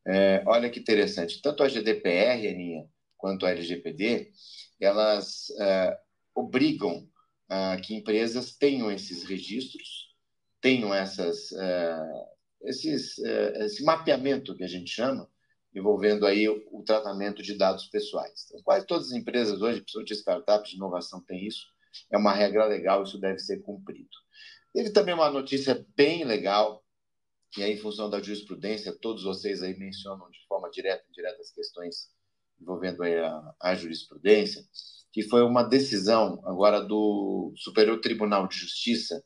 [0.07, 4.32] é, olha que interessante, tanto a GDPR, Aninha, quanto a LGPD,
[4.80, 5.99] elas é,
[6.34, 7.07] obrigam
[7.49, 10.15] a que empresas tenham esses registros,
[10.61, 11.99] tenham essas, é,
[12.62, 15.30] esses, é, esse mapeamento que a gente chama,
[15.74, 18.45] envolvendo aí o, tratamento de dados pessoais.
[18.47, 21.68] Então, quase todas as empresas hoje, principalmente startups de inovação, têm isso.
[22.12, 24.10] É uma regra legal, isso deve ser cumprido.
[24.74, 26.84] Teve também uma notícia bem legal,
[27.51, 31.41] que aí, em função da jurisprudência, todos vocês aí mencionam de forma direta e indireta
[31.41, 32.10] as questões
[32.60, 34.64] envolvendo a, a jurisprudência,
[35.12, 39.24] que foi uma decisão agora do Superior Tribunal de Justiça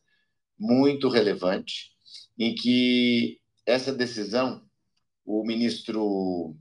[0.57, 1.92] muito relevante,
[2.37, 4.63] em que essa decisão,
[5.25, 6.55] o ministro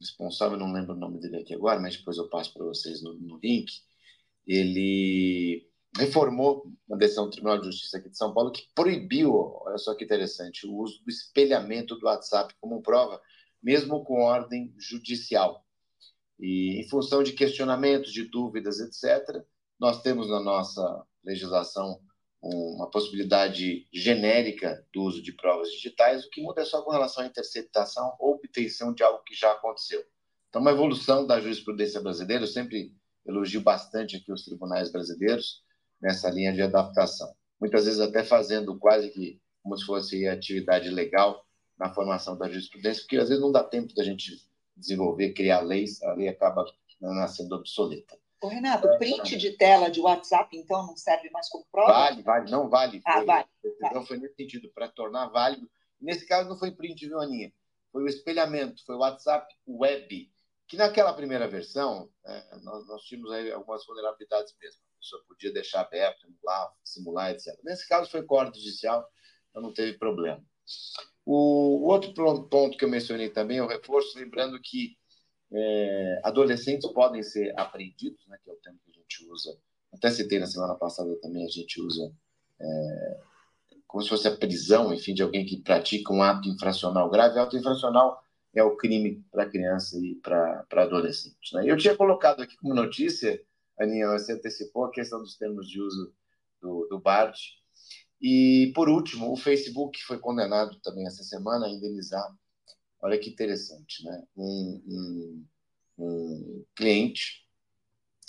[0.00, 3.14] responsável, não lembro o nome dele aqui agora, mas depois eu passo para vocês no,
[3.14, 3.72] no link,
[4.46, 9.78] ele reformou uma decisão do Tribunal de Justiça aqui de São Paulo que proibiu, olha
[9.78, 13.20] só que interessante, o uso do espelhamento do WhatsApp como prova,
[13.62, 15.64] mesmo com ordem judicial.
[16.38, 19.42] E em função de questionamentos, de dúvidas, etc.,
[19.80, 22.00] nós temos na nossa legislação
[22.42, 27.24] uma possibilidade genérica do uso de provas digitais, o que muda é só com relação
[27.24, 30.04] à interceptação ou obtenção de algo que já aconteceu.
[30.48, 32.94] Então, uma evolução da jurisprudência brasileira, eu sempre
[33.26, 35.62] elogio bastante aqui os tribunais brasileiros
[36.00, 37.34] nessa linha de adaptação.
[37.60, 41.44] Muitas vezes até fazendo quase que como se fosse atividade legal
[41.76, 44.40] na formação da jurisprudência, porque às vezes não dá tempo da gente
[44.76, 46.64] desenvolver, criar leis, a lei acaba
[47.00, 48.16] nascendo obsoleta.
[48.40, 51.92] Ô, Renato, print de tela de WhatsApp, então, não serve mais como prova?
[51.92, 53.00] Vale, vale, não vale.
[53.04, 53.48] Ah, foi, vale.
[53.82, 55.68] Então, foi nesse sentido, para tornar válido.
[56.00, 57.52] Nesse caso, não foi print, viu, Aninha?
[57.90, 60.30] Foi o espelhamento, foi o WhatsApp Web,
[60.68, 64.80] que naquela primeira versão, é, nós, nós, tínhamos algumas vulnerabilidades mesmo.
[64.96, 67.58] A pessoa podia deixar aberto, emular, simular, etc.
[67.64, 69.06] Nesse caso, foi corte judicial,
[69.48, 70.44] então não teve problema.
[71.24, 72.12] O, o outro
[72.48, 74.96] ponto que eu mencionei também é o reforço, lembrando que
[75.52, 79.56] é, adolescentes podem ser apreendidos, né, que é o termo que a gente usa.
[79.92, 82.12] Até citei na semana passada também, a gente usa
[82.60, 83.20] é,
[83.86, 87.38] como se fosse a prisão, enfim, de alguém que pratica um ato infracional grave.
[87.38, 88.22] Ato infracional
[88.54, 91.54] é o crime para criança e para adolescente.
[91.54, 91.64] Né?
[91.66, 93.40] Eu tinha colocado aqui como notícia,
[93.78, 96.12] Aninha, você antecipou a questão dos termos de uso
[96.60, 97.38] do, do BART.
[98.20, 102.26] E, por último, o Facebook foi condenado também essa semana a indenizar
[103.06, 104.24] Olha que interessante, né?
[104.36, 105.46] Um, um,
[105.96, 107.46] um cliente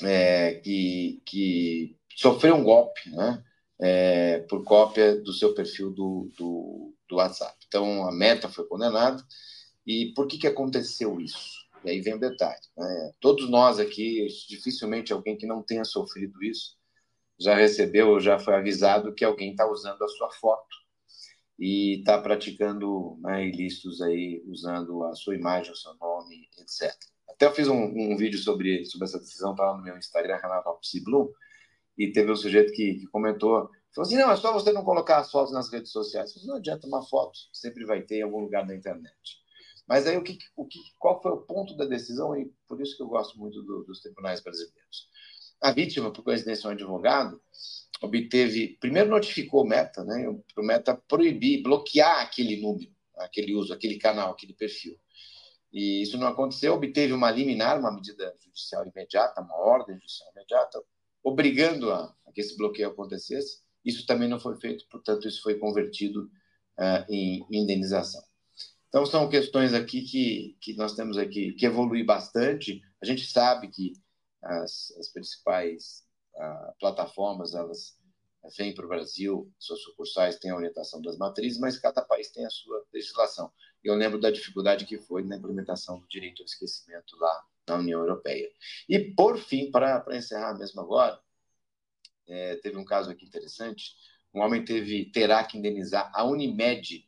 [0.04, 3.44] é, que, que sofreu um golpe, né?
[3.82, 7.58] É, por cópia do seu perfil do, do, do, WhatsApp.
[7.68, 9.24] Então, a Meta foi condenada.
[9.84, 11.58] E por que, que aconteceu isso?
[11.84, 12.62] E aí vem o detalhe.
[12.78, 13.12] Né?
[13.20, 16.78] Todos nós aqui, dificilmente alguém que não tenha sofrido isso
[17.40, 20.87] já recebeu, já foi avisado que alguém está usando a sua foto
[21.60, 26.94] e está praticando né, ilícitos aí, usando a sua imagem, o seu nome, etc.
[27.30, 30.38] Até eu fiz um, um vídeo sobre, sobre essa decisão, está lá no meu Instagram,
[30.38, 31.34] Renato Blue,
[31.98, 35.18] e teve um sujeito que, que comentou, falou assim, não, é só você não colocar
[35.18, 36.34] as fotos nas redes sociais.
[36.34, 39.16] Falei, não adianta uma foto, sempre vai ter em algum lugar da internet.
[39.88, 42.96] Mas aí o que, o que, qual foi o ponto da decisão, e por isso
[42.96, 45.08] que eu gosto muito do, dos tribunais brasileiros.
[45.62, 47.42] A vítima, por coincidência, é um advogado,
[48.02, 53.98] obteve, primeiro notificou o Meta, né, o Meta proibir, bloquear aquele número, aquele uso, aquele
[53.98, 54.98] canal, aquele perfil.
[55.72, 60.82] E isso não aconteceu, obteve uma liminar, uma medida judicial imediata, uma ordem judicial imediata,
[61.24, 63.62] obrigando a, a que esse bloqueio acontecesse.
[63.84, 66.24] Isso também não foi feito, portanto, isso foi convertido
[66.80, 68.22] uh, em, em indenização.
[68.88, 72.82] Então, são questões aqui que, que nós temos aqui que evoluir bastante.
[73.02, 73.94] A gente sabe que
[74.42, 76.07] as, as principais
[76.80, 77.98] plataformas elas
[78.58, 82.46] vêm para o Brasil, suas sucursais têm a orientação das matrizes, mas cada país tem
[82.46, 83.52] a sua legislação.
[83.84, 88.00] Eu lembro da dificuldade que foi na implementação do direito ao esquecimento lá na União
[88.00, 88.50] Europeia.
[88.88, 91.20] E, por fim, para encerrar mesmo agora,
[92.28, 93.94] é, teve um caso aqui interessante,
[94.34, 97.08] um homem teve, terá que indenizar a Unimed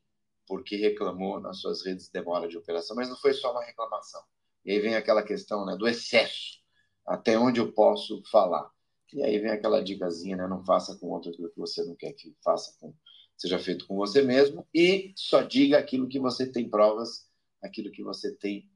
[0.50, 4.22] porque reclamou nas suas redes de demora de operação, mas não foi só uma reclamação.
[4.66, 6.60] E aí vem aquela questão né, do excesso,
[7.06, 8.68] até onde eu posso falar.
[9.14, 10.48] E aí vem aquela dicasinha, né?
[10.48, 12.94] Não faça com outro aquilo que você não quer que faça com,
[13.38, 17.28] seja feito com você mesmo e só diga aquilo que você tem provas,
[17.62, 18.70] aquilo que você tem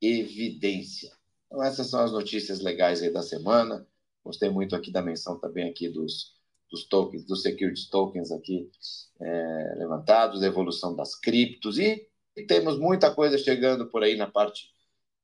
[0.00, 1.10] evidência.
[1.46, 3.86] Então essas são as notícias legais aí da semana.
[4.24, 6.36] Gostei muito aqui da menção também aqui dos,
[6.70, 8.70] dos tokens, dos securities tokens aqui
[9.20, 14.70] é, levantados, evolução das criptos e, e, temos muita coisa chegando por aí na parte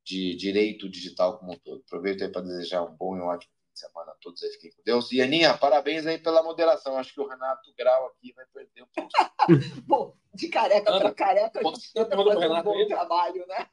[0.04, 1.82] de direito digital como um todo.
[1.86, 4.50] Aproveito aí para desejar um bom e um ótimo semana a todos aí.
[4.50, 5.10] Fiquem com Deus.
[5.12, 6.96] E Aninha, parabéns aí pela moderação.
[6.96, 9.10] Acho que o Renato Grau aqui vai perder um pouco.
[9.86, 13.68] bom, de careca para careca, a gente tenta fazer um bom trabalho, né?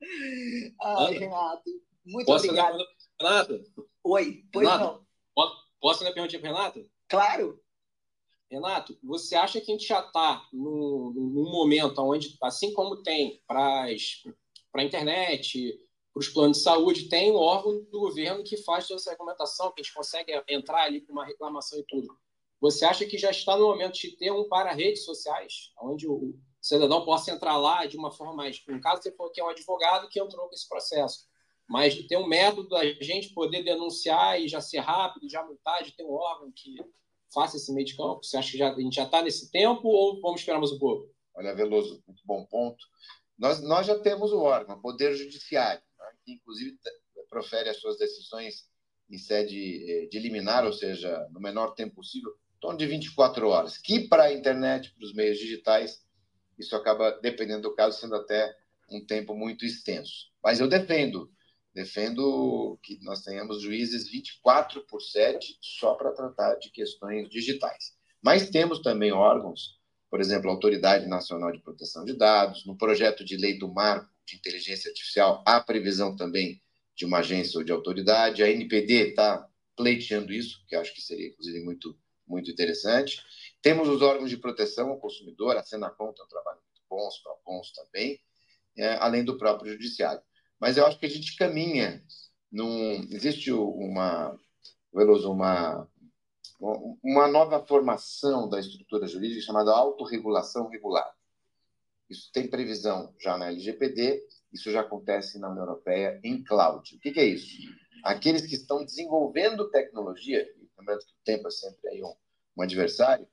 [0.82, 1.70] Ai, Renato,
[2.04, 2.78] muito Posso obrigado.
[3.20, 3.64] Renato?
[4.04, 5.06] Oi, pois Renato, não.
[5.80, 6.90] Posso fazer a perguntinha para Renato?
[7.08, 7.62] Claro.
[8.50, 13.42] Renato, você acha que a gente já está num, num, momento onde, assim como tem
[13.46, 13.86] para
[14.74, 15.78] a internet,
[16.16, 19.70] para os planos de saúde, tem um órgão do governo que faz toda essa recomendação,
[19.70, 22.08] que a gente consegue entrar ali com uma reclamação e tudo.
[22.58, 26.34] Você acha que já está no momento de ter um para redes sociais, onde o
[26.58, 28.62] cidadão possa entrar lá de uma forma mais.
[28.66, 31.26] No caso, você falou que é um advogado que entrou com esse processo
[31.68, 35.82] mas de ter um método da gente poder denunciar e já ser rápido, já multar,
[35.82, 36.76] de ter um órgão que
[37.34, 38.22] faça esse meio de campo?
[38.22, 40.78] Você acha que já, a gente já está nesse tempo ou vamos esperar mais um
[40.78, 41.12] pouco?
[41.34, 42.84] Olha, Veloso, muito bom ponto.
[43.36, 45.82] Nós, nós já temos o órgão, o Poder Judiciário,
[46.32, 46.78] inclusive
[47.28, 48.68] profere as suas decisões
[49.10, 53.48] em sede eh, de liminar, ou seja, no menor tempo possível, em torno de 24
[53.48, 56.04] horas, que para a internet, para os meios digitais,
[56.58, 58.56] isso acaba, dependendo do caso, sendo até
[58.90, 60.30] um tempo muito extenso.
[60.42, 61.30] Mas eu defendo
[61.76, 67.92] Defendo que nós tenhamos juízes 24 por 7 só para tratar de questões digitais.
[68.22, 73.22] Mas temos também órgãos, por exemplo, a Autoridade Nacional de Proteção de Dados, no projeto
[73.22, 76.60] de lei do marco de inteligência artificial, há previsão também
[76.94, 78.42] de uma agência ou de autoridade.
[78.42, 79.46] A NPD está
[79.76, 81.96] pleiteando isso, que acho que seria, inclusive, muito,
[82.26, 83.22] muito interessante.
[83.62, 87.18] Temos os órgãos de proteção ao consumidor, a Senacom tem um trabalho muito bom, os
[87.18, 88.20] PROCONs também,
[88.76, 90.22] é, além do próprio Judiciário
[90.60, 92.02] mas eu acho que a gente caminha
[92.50, 94.36] num existe uma
[94.92, 95.88] Veloso, uma
[97.02, 101.14] uma nova formação da estrutura jurídica chamada autorregulação regular.
[102.08, 106.94] Isso tem previsão já na LGPD, isso já acontece na União Europeia em cloud.
[106.94, 107.56] O que, que é isso?
[108.04, 110.46] Aqueles que estão desenvolvendo tecnologia,
[110.78, 112.14] lembrando que o tempo é sempre aí um,
[112.56, 113.26] um adversário,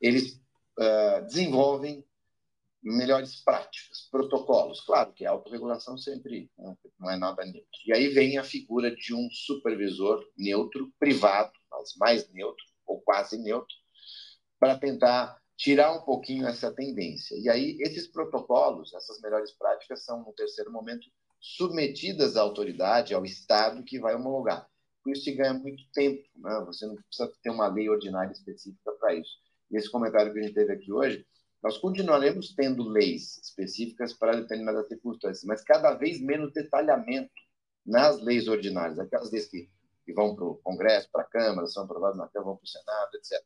[0.00, 0.34] eles
[0.78, 2.04] uh, desenvolvem
[2.82, 4.80] melhores práticas, protocolos.
[4.82, 6.50] Claro que a autorregulação sempre
[6.98, 7.68] não é nada neutro.
[7.86, 13.38] E aí vem a figura de um supervisor neutro, privado, mas mais neutro, ou quase
[13.38, 13.74] neutro,
[14.58, 17.36] para tentar tirar um pouquinho essa tendência.
[17.36, 21.08] E aí esses protocolos, essas melhores práticas são, no terceiro momento,
[21.40, 24.68] submetidas à autoridade, ao Estado que vai homologar.
[25.02, 26.62] Com isso se ganha muito tempo, né?
[26.64, 29.36] você não precisa ter uma lei ordinária específica para isso.
[29.70, 31.26] E esse comentário que a gente teve aqui hoje
[31.60, 37.32] nós continuaremos tendo leis específicas para determinadas circunstâncias, mas cada vez menos detalhamento
[37.84, 39.68] nas leis ordinárias, aquelas leis que,
[40.04, 42.68] que vão para o Congresso, para a Câmara, são aprovadas na Câmara, vão para o
[42.68, 43.44] Senado, etc.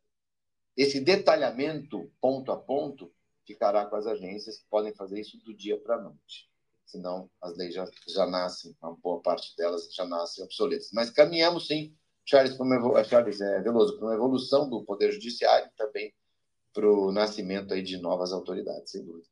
[0.76, 3.12] Esse detalhamento, ponto a ponto,
[3.46, 6.50] ficará com as agências que podem fazer isso do dia para a noite.
[6.86, 10.90] Senão, as leis já, já nascem, uma boa parte delas já nascem obsoletas.
[10.92, 16.14] Mas caminhamos, sim, Charles, uma, Charles é, Veloso, para uma evolução do Poder Judiciário também
[16.72, 19.28] para o nascimento aí de novas autoridades, sem dúvida.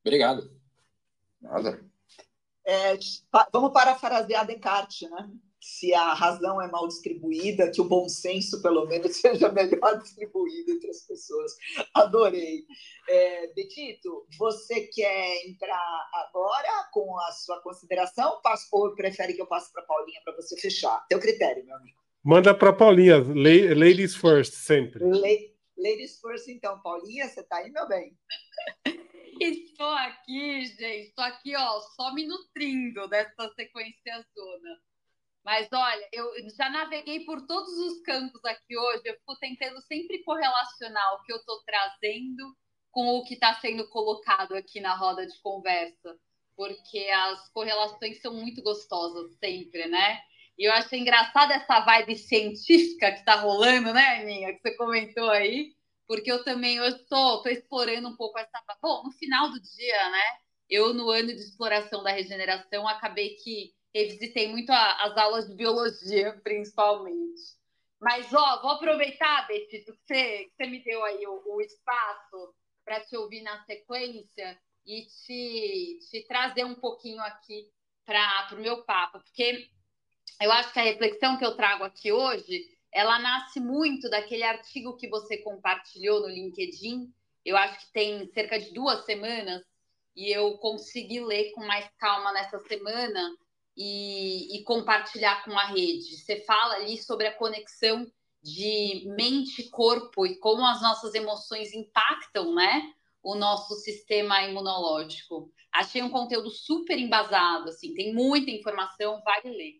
[0.00, 0.50] Obrigado.
[1.40, 1.84] Nada.
[2.64, 2.98] É,
[3.52, 5.30] vamos parafrasear Descartes, né?
[5.68, 10.70] Se a razão é mal distribuída, que o bom senso, pelo menos, seja melhor distribuído
[10.70, 11.56] entre as pessoas.
[11.92, 12.64] Adorei.
[13.08, 18.40] É, Betito, você quer entrar agora com a sua consideração
[18.72, 21.04] ou prefere que eu passe para a Paulinha para você fechar?
[21.08, 21.98] Teu critério, meu amigo.
[22.24, 25.04] Manda para Paulinha, ladies first, sempre.
[25.76, 26.80] Ladies first, então.
[26.80, 28.16] Paulinha, você está aí, meu bem?
[29.40, 31.08] Estou aqui, gente.
[31.08, 34.80] Estou aqui, ó, só me nutrindo dessa sequência zona.
[35.46, 39.02] Mas olha, eu já naveguei por todos os campos aqui hoje.
[39.04, 42.52] Eu fico tentando sempre correlacionar o que eu estou trazendo
[42.90, 46.18] com o que está sendo colocado aqui na roda de conversa,
[46.56, 50.18] porque as correlações são muito gostosas sempre, né?
[50.58, 54.52] E eu achei engraçada essa vibe científica que está rolando, né, Aninha?
[54.52, 55.76] Que você comentou aí,
[56.08, 58.60] porque eu também estou explorando um pouco essa.
[58.82, 60.24] Bom, no final do dia, né?
[60.68, 65.54] Eu, no ano de exploração da regeneração, acabei que revisitei muito a, as aulas de
[65.54, 67.56] biologia, principalmente.
[67.98, 72.54] Mas, ó, vou aproveitar, Betito, que você, que você me deu aí o, o espaço
[72.84, 77.68] para te ouvir na sequência e te, te trazer um pouquinho aqui
[78.04, 79.68] para o meu papo, porque
[80.40, 84.96] eu acho que a reflexão que eu trago aqui hoje, ela nasce muito daquele artigo
[84.96, 87.12] que você compartilhou no LinkedIn.
[87.44, 89.64] Eu acho que tem cerca de duas semanas
[90.14, 93.36] e eu consegui ler com mais calma nessa semana
[93.76, 96.16] e, e compartilhar com a rede.
[96.16, 98.10] Você fala ali sobre a conexão
[98.42, 105.52] de mente e corpo e como as nossas emoções impactam, né, o nosso sistema imunológico.
[105.72, 109.74] Achei um conteúdo super embasado, assim, tem muita informação, vale ler.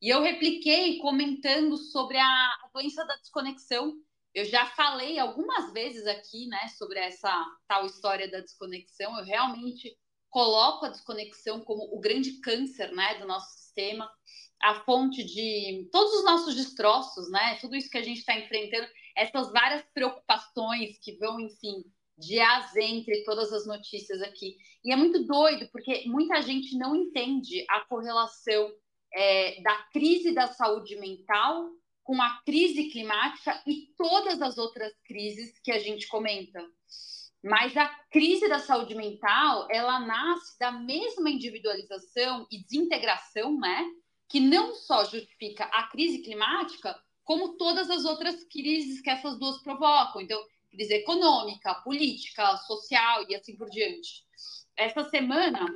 [0.00, 3.92] E eu repliquei comentando sobre a doença da desconexão.
[4.34, 7.32] Eu já falei algumas vezes aqui, né, sobre essa
[7.68, 9.18] tal história da desconexão.
[9.18, 9.96] Eu realmente
[10.32, 14.10] coloco a desconexão como o grande câncer, né, do nosso sistema,
[14.62, 18.88] a fonte de todos os nossos destroços, né, tudo isso que a gente está enfrentando,
[19.16, 21.84] essas várias preocupações que vão, enfim,
[22.16, 24.56] de A entre todas as notícias aqui.
[24.84, 28.72] E é muito doido, porque muita gente não entende a correlação
[29.14, 31.68] é, da crise da saúde mental
[32.02, 36.64] com a crise climática e todas as outras crises que a gente comenta.
[37.42, 43.84] Mas a crise da saúde mental, ela nasce da mesma individualização e desintegração, né?
[44.28, 49.60] Que não só justifica a crise climática, como todas as outras crises que essas duas
[49.62, 50.20] provocam.
[50.20, 50.40] Então,
[50.70, 54.24] crise econômica, política, social e assim por diante.
[54.76, 55.66] Essa semana,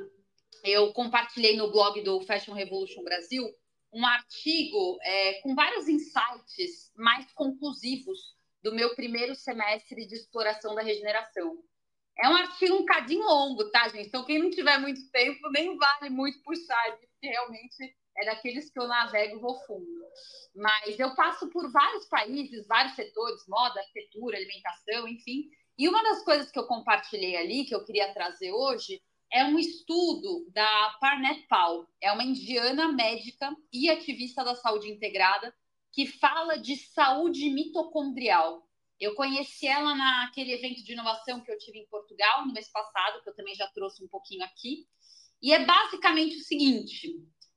[0.62, 3.45] eu compartilhei no blog do Fashion Revolution Brasil
[3.93, 8.36] um artigo é, com vários insights mais conclusivos
[8.67, 11.57] do meu primeiro semestre de exploração da regeneração.
[12.19, 14.09] É um artigo um cadinho longo, tá, gente?
[14.09, 18.81] Então, quem não tiver muito tempo, nem vale muito puxar, porque realmente é daqueles que
[18.81, 19.87] eu navego e vou fundo.
[20.57, 25.45] Mas eu passo por vários países, vários setores, moda, arquitetura, alimentação, enfim.
[25.79, 29.01] E uma das coisas que eu compartilhei ali, que eu queria trazer hoje,
[29.33, 31.87] é um estudo da Parnet Paul.
[32.01, 35.55] É uma indiana médica e ativista da saúde integrada
[35.97, 38.62] que fala de saúde mitocondrial.
[39.01, 43.22] Eu conheci ela naquele evento de inovação que eu tive em Portugal no mês passado,
[43.22, 44.86] que eu também já trouxe um pouquinho aqui.
[45.40, 47.14] E é basicamente o seguinte: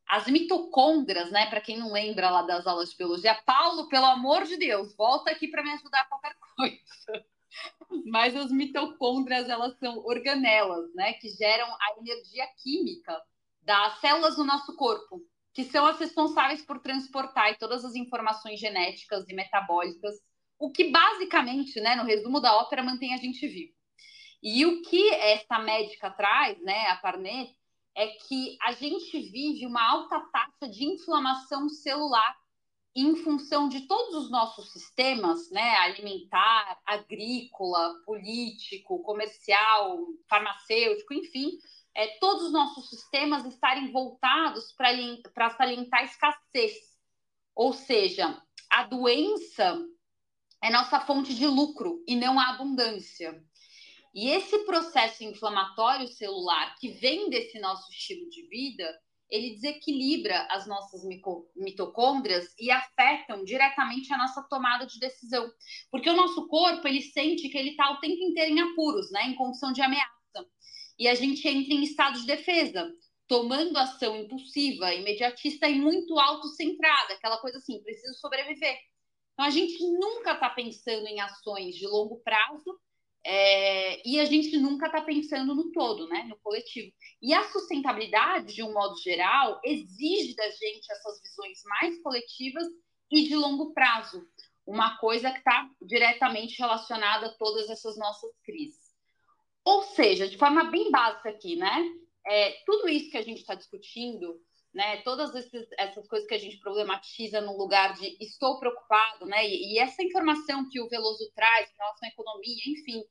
[0.07, 1.49] as mitocôndrias, né?
[1.49, 5.31] Para quem não lembra lá das aulas de biologia, Paulo, pelo amor de Deus, volta
[5.31, 7.25] aqui para me ajudar a qualquer coisa.
[8.05, 11.11] Mas as mitocôndrias, elas são organelas, né?
[11.15, 13.21] Que geram a energia química
[13.63, 15.21] das células do nosso corpo
[15.59, 20.15] que são as responsáveis por transportar todas as informações genéticas e metabólicas,
[20.57, 23.73] o que basicamente, né, no resumo da ópera, mantém a gente vivo.
[24.41, 27.53] E o que essa médica traz, né, a Parnet,
[27.93, 32.37] é que a gente vive uma alta taxa de inflamação celular
[32.95, 41.51] em função de todos os nossos sistemas, né, alimentar, agrícola, político, comercial, farmacêutico, enfim,
[41.99, 44.73] é, todos os nossos sistemas estarem voltados
[45.33, 46.73] para salientar escassez.
[47.53, 48.41] Ou seja,
[48.71, 49.77] a doença
[50.63, 53.43] é nossa fonte de lucro e não a abundância.
[54.15, 58.97] E esse processo inflamatório celular que vem desse nosso estilo de vida,
[59.29, 61.01] ele desequilibra as nossas
[61.53, 65.51] mitocôndrias e afetam diretamente a nossa tomada de decisão.
[65.91, 69.23] Porque o nosso corpo, ele sente que ele está o tempo inteiro em apuros, né,
[69.25, 70.18] em condição de ameaça
[70.99, 72.91] e a gente entra em estado de defesa,
[73.27, 78.77] tomando ação impulsiva, imediatista e muito autocentrada, aquela coisa assim, preciso sobreviver.
[79.33, 82.77] Então a gente nunca está pensando em ações de longo prazo
[83.25, 86.91] é, e a gente nunca está pensando no todo, né, no coletivo.
[87.21, 92.65] E a sustentabilidade, de um modo geral, exige da gente essas visões mais coletivas
[93.11, 94.21] e de longo prazo,
[94.65, 98.88] uma coisa que está diretamente relacionada a todas essas nossas crises.
[99.69, 101.85] Ou seja, de forma bem básica aqui, né?
[102.25, 104.41] É, tudo isso que a gente está discutindo,
[104.73, 104.97] né?
[105.03, 109.47] Todas esses, essas coisas que a gente problematiza no lugar de estou preocupado, né?
[109.47, 113.03] E, e essa informação que o Veloso traz em relação à economia, enfim,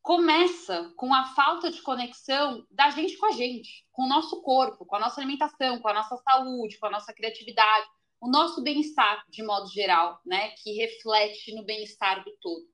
[0.00, 4.86] começa com a falta de conexão da gente com a gente, com o nosso corpo,
[4.86, 7.86] com a nossa alimentação, com a nossa saúde, com a nossa criatividade,
[8.18, 10.52] o nosso bem-estar de modo geral, né?
[10.52, 12.64] Que reflete no bem-estar do todo.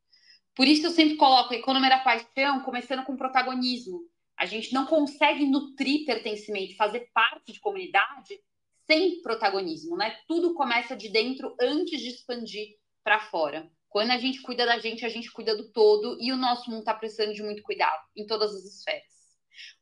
[0.54, 4.00] Por isso eu sempre coloco a economia da paixão começando com protagonismo.
[4.36, 8.38] A gente não consegue nutrir pertencimento, fazer parte de comunidade
[8.86, 10.18] sem protagonismo, né?
[10.26, 13.70] Tudo começa de dentro antes de expandir para fora.
[13.88, 16.80] Quando a gente cuida da gente, a gente cuida do todo e o nosso mundo
[16.80, 19.12] está precisando de muito cuidado em todas as esferas.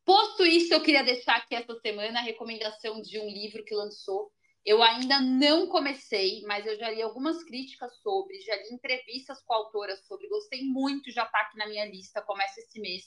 [0.04, 4.30] Posto isso, eu queria deixar aqui essa semana a recomendação de um livro que lançou
[4.64, 9.54] eu ainda não comecei, mas eu já li algumas críticas sobre, já li entrevistas com
[9.54, 13.04] autoras sobre, gostei muito, já está aqui na minha lista, começa esse mês,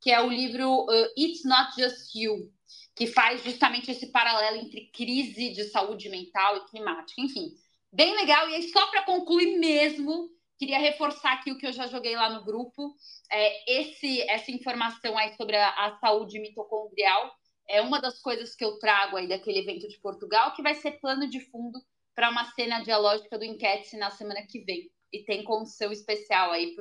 [0.00, 2.50] que é o livro uh, It's Not Just You,
[2.94, 7.20] que faz justamente esse paralelo entre crise de saúde mental e climática.
[7.20, 7.50] Enfim,
[7.92, 8.48] bem legal.
[8.48, 12.30] E aí, só para concluir mesmo, queria reforçar aqui o que eu já joguei lá
[12.30, 12.94] no grupo,
[13.30, 17.34] é, esse, essa informação aí sobre a, a saúde mitocondrial
[17.68, 20.92] é uma das coisas que eu trago aí daquele evento de Portugal, que vai ser
[21.00, 21.78] plano de fundo
[22.14, 24.90] para uma cena dialógica do Enquete na semana que vem.
[25.12, 26.74] E tem condição especial aí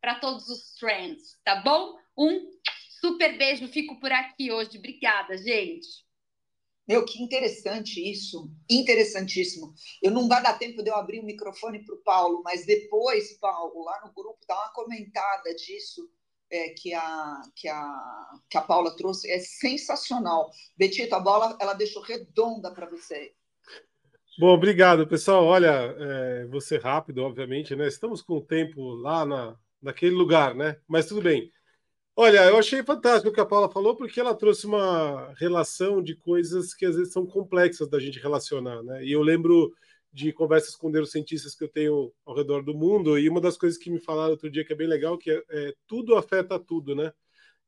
[0.00, 1.96] para todos os trends, tá bom?
[2.16, 2.50] Um
[3.00, 4.78] super beijo, fico por aqui hoje.
[4.78, 6.06] Obrigada, gente.
[6.86, 9.74] Meu, que interessante isso, interessantíssimo.
[10.00, 13.36] Eu não vai dar tempo de eu abrir o microfone para o Paulo, mas depois,
[13.38, 16.08] Paulo, lá no grupo, dá uma comentada disso
[16.50, 20.50] é, que, a, que, a, que a Paula trouxe, é sensacional.
[20.76, 23.32] Betito, a bola ela deixou redonda para você.
[24.38, 25.44] Bom, obrigado, pessoal.
[25.44, 27.86] Olha, é, vou ser rápido, obviamente, né?
[27.88, 30.76] Estamos com o tempo lá na, naquele lugar, né?
[30.86, 31.50] Mas tudo bem.
[32.14, 36.14] Olha, eu achei fantástico o que a Paula falou, porque ela trouxe uma relação de
[36.14, 39.04] coisas que às vezes são complexas da gente relacionar, né?
[39.04, 39.72] E eu lembro
[40.16, 43.78] de conversas com neurocientistas que eu tenho ao redor do mundo, e uma das coisas
[43.78, 46.94] que me falaram outro dia que é bem legal, que é, é tudo afeta tudo,
[46.94, 47.12] né?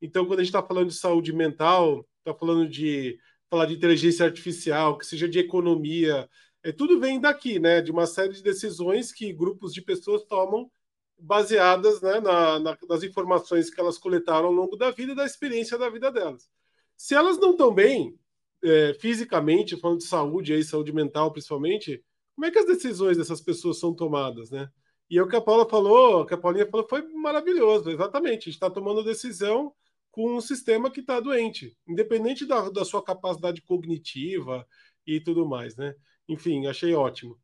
[0.01, 3.19] Então, quando a gente está falando de saúde mental, está falando de
[3.51, 6.27] falar de inteligência artificial, que seja de economia,
[6.63, 7.81] é, tudo vem daqui, né?
[7.81, 10.71] De uma série de decisões que grupos de pessoas tomam
[11.19, 15.25] baseadas né, na, na, nas informações que elas coletaram ao longo da vida e da
[15.25, 16.49] experiência da vida delas.
[16.97, 18.17] Se elas não estão bem
[18.63, 22.03] é, fisicamente, falando de saúde, aí, saúde mental principalmente,
[22.39, 24.69] como é que as decisões dessas pessoas são tomadas, né?
[25.09, 28.43] E é o que a Paula falou, o que a Paulinha falou foi maravilhoso, exatamente.
[28.43, 29.73] A gente está tomando decisão
[30.09, 34.65] com um sistema que está doente, independente da, da sua capacidade cognitiva
[35.05, 35.93] e tudo mais, né?
[36.29, 37.37] Enfim, achei ótimo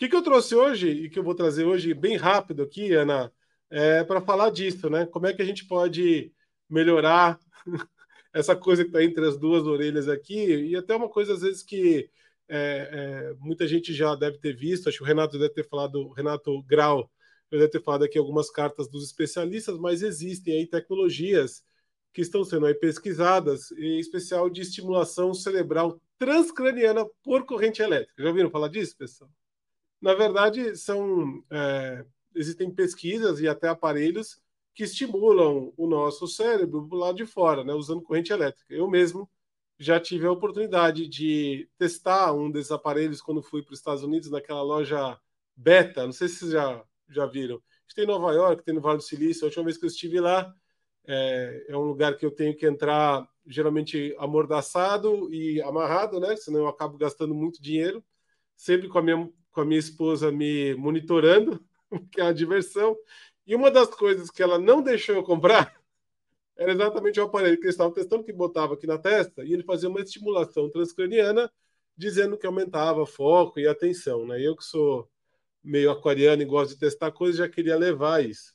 [0.00, 3.30] que, que eu trouxe hoje e que eu vou trazer hoje bem rápido aqui, Ana,
[3.68, 5.04] é para falar disso, né?
[5.04, 6.32] Como é que a gente pode
[6.70, 7.38] melhorar
[8.32, 11.62] essa coisa que está entre as duas orelhas aqui e até uma coisa às vezes
[11.62, 12.08] que
[12.50, 12.88] é,
[13.30, 16.62] é, muita gente já deve ter visto, acho que o Renato deve ter falado, Renato
[16.64, 17.08] Grau,
[17.50, 21.62] deve ter falado aqui algumas cartas dos especialistas, mas existem aí tecnologias
[22.12, 28.20] que estão sendo aí pesquisadas, em especial de estimulação cerebral transcraniana por corrente elétrica.
[28.20, 29.30] Já ouviram falar disso, pessoal?
[30.00, 32.04] Na verdade, são é,
[32.34, 34.40] existem pesquisas e até aparelhos
[34.74, 38.72] que estimulam o nosso cérebro do lado de fora, né, usando corrente elétrica.
[38.72, 39.28] Eu mesmo
[39.80, 44.30] já tive a oportunidade de testar um desses aparelhos quando fui para os Estados Unidos,
[44.30, 45.18] naquela loja
[45.56, 47.62] Beta, não sei se vocês já, já viram.
[47.94, 49.44] Tem em Nova York, tem no Vale do Silício.
[49.44, 50.54] A última vez que eu estive lá,
[51.06, 56.36] é, é um lugar que eu tenho que entrar geralmente amordaçado e amarrado, né?
[56.36, 58.04] Senão eu acabo gastando muito dinheiro.
[58.54, 61.64] Sempre com a minha com a minha esposa me monitorando,
[62.12, 62.96] que é a diversão.
[63.46, 65.79] E uma das coisas que ela não deixou eu comprar
[66.60, 69.62] era exatamente o aparelho que eles estavam testando, que botava aqui na testa, e ele
[69.62, 71.50] fazia uma estimulação transcraniana,
[71.96, 74.26] dizendo que aumentava foco e atenção.
[74.26, 74.40] Né?
[74.40, 75.08] Eu que sou
[75.64, 78.54] meio aquariano e gosto de testar coisas, já queria levar isso.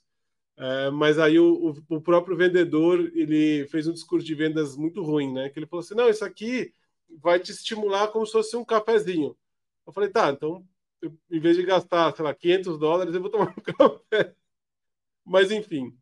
[0.57, 5.33] É, mas aí o, o, próprio vendedor ele fez um discurso de vendas muito ruim,
[5.33, 5.49] né?
[5.49, 6.71] Que ele falou assim: não, isso aqui
[7.21, 9.35] vai te estimular como se fosse um cafezinho.
[9.85, 10.65] Eu falei, tá, então
[11.29, 14.35] em vez de gastar, sei lá, 500 dólares, eu vou tomar um café.
[15.25, 15.95] Mas, enfim.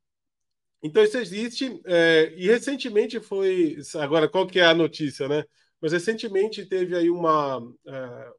[0.83, 1.81] Então, isso existe.
[1.85, 3.77] É, e recentemente foi.
[3.95, 5.45] Agora, qual que é a notícia, né?
[5.81, 8.31] Mas recentemente teve aí uma, é,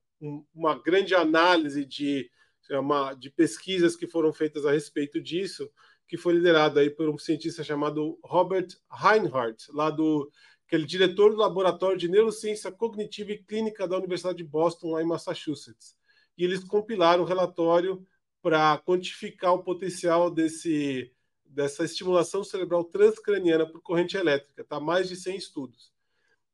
[0.55, 2.31] uma grande análise de,
[2.71, 5.71] uma, de pesquisas que foram feitas a respeito disso,
[6.07, 10.31] que foi liderada aí por um cientista chamado Robert Reinhardt, lá do
[10.66, 15.07] aquele diretor do Laboratório de Neurociência Cognitiva e Clínica da Universidade de Boston, lá em
[15.07, 15.95] Massachusetts
[16.37, 18.05] e eles compilaram um relatório
[18.43, 21.11] para quantificar o potencial desse,
[21.55, 24.81] dessa estimulação cerebral transcraniana por corrente elétrica, tá?
[24.81, 25.93] Mais de 100 estudos.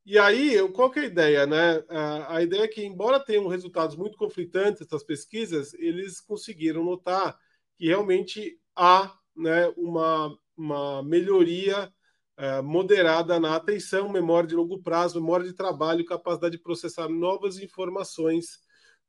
[0.05, 1.85] E aí, qual é a ideia, né?
[2.29, 7.39] A ideia é que, embora tenham resultados muito conflitantes essas pesquisas, eles conseguiram notar
[7.77, 11.93] que realmente há né, uma, uma melhoria
[12.39, 17.59] uh, moderada na atenção, memória de longo prazo, memória de trabalho, capacidade de processar novas
[17.59, 18.61] informações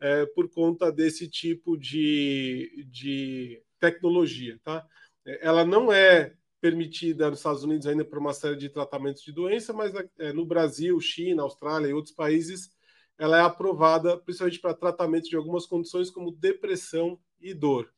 [0.01, 4.59] é, por conta desse tipo de, de tecnologia.
[4.63, 4.85] Tá?
[5.25, 9.73] Ela não é permitida nos Estados Unidos ainda para uma série de tratamentos de doença,
[9.73, 12.69] mas é, no Brasil, China, Austrália e outros países,
[13.17, 17.91] ela é aprovada principalmente para tratamento de algumas condições como depressão e dor.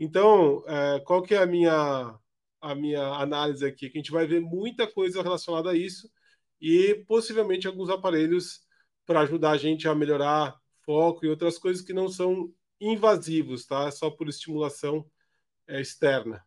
[0.00, 2.18] Então, é, qual que é a minha,
[2.60, 3.88] a minha análise aqui?
[3.88, 6.10] Que a gente vai ver muita coisa relacionada a isso
[6.60, 8.60] e possivelmente alguns aparelhos
[9.06, 13.90] para ajudar a gente a melhorar foco e outras coisas que não são invasivos, tá?
[13.90, 15.08] Só por estimulação
[15.66, 16.44] é, externa.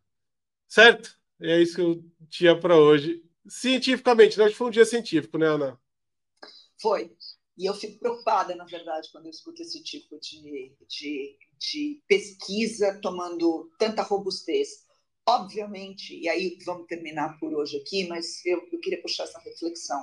[0.72, 1.20] Certo?
[1.42, 3.22] É isso que eu tinha para hoje.
[3.46, 4.46] Cientificamente, né?
[4.46, 5.78] hoje foi um dia científico, né, Ana?
[6.82, 7.14] Foi.
[7.58, 12.98] E eu fico preocupada, na verdade, quando eu escuto esse tipo de, de, de pesquisa
[13.02, 14.86] tomando tanta robustez.
[15.28, 20.02] Obviamente, e aí vamos terminar por hoje aqui, mas eu, eu queria puxar essa reflexão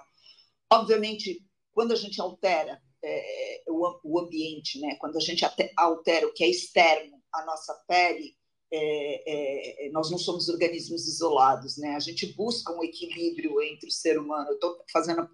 [0.71, 1.43] Obviamente,
[1.73, 4.97] quando a gente altera é, o, o, ambiente, né?
[5.01, 5.47] quando a gente
[5.79, 8.37] altera o que é externo à nossa pele,
[8.71, 11.97] é, é, nós não somos organismos isolados, né?
[11.97, 14.51] A gente busca um equilíbrio entre o ser humano.
[14.53, 15.29] Estou fazendo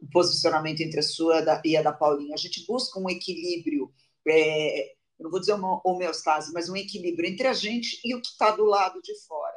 [0.00, 2.34] o posicionamento entre a sua e a da Paulinha.
[2.34, 3.92] A gente busca um equilíbrio,
[4.26, 8.28] é, não vou dizer uma homeostase, mas um equilíbrio entre a gente e o que
[8.28, 9.56] está do lado de fora.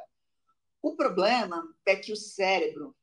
[0.82, 2.94] O problema é que o cérebro,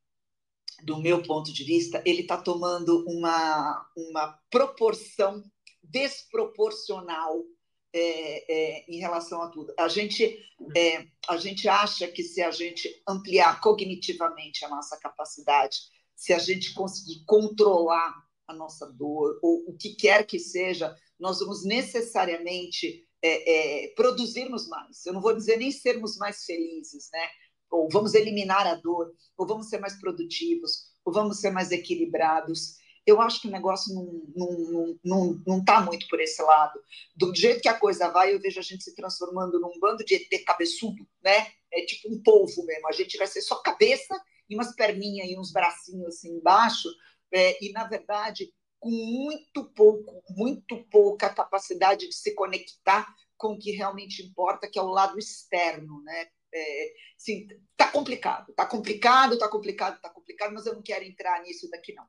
[0.83, 5.43] do meu ponto de vista, ele está tomando uma, uma proporção
[5.81, 7.43] desproporcional
[7.93, 9.73] é, é, em relação a tudo.
[9.77, 10.37] A gente,
[10.75, 15.77] é, a gente acha que se a gente ampliar cognitivamente a nossa capacidade,
[16.15, 18.13] se a gente conseguir controlar
[18.47, 24.67] a nossa dor, ou o que quer que seja, nós vamos necessariamente é, é, produzirmos
[24.67, 25.05] mais.
[25.05, 27.29] Eu não vou dizer nem sermos mais felizes, né?
[27.71, 32.75] Ou vamos eliminar a dor, ou vamos ser mais produtivos, ou vamos ser mais equilibrados
[33.05, 36.79] eu acho que o negócio não está não, não, não, tá muito por esse lado.
[37.15, 40.15] Do jeito que a coisa vai, eu vejo a gente se transformando num bando de
[40.15, 41.47] ET cabeçudo, né?
[41.71, 42.87] É tipo um polvo mesmo.
[42.87, 44.19] A gente vai ser só cabeça
[44.49, 46.89] e umas perninhas e uns bracinhos assim embaixo,
[47.31, 48.53] é, e na verdade
[48.83, 53.07] com muito pouco, muito pouca capacidade de se conectar
[53.37, 56.27] com o que realmente importa, que é o lado externo, né?
[56.53, 57.47] É, sim,
[57.77, 61.93] tá complicado, tá complicado, tá complicado, tá complicado, mas eu não quero entrar nisso daqui
[61.93, 62.05] não.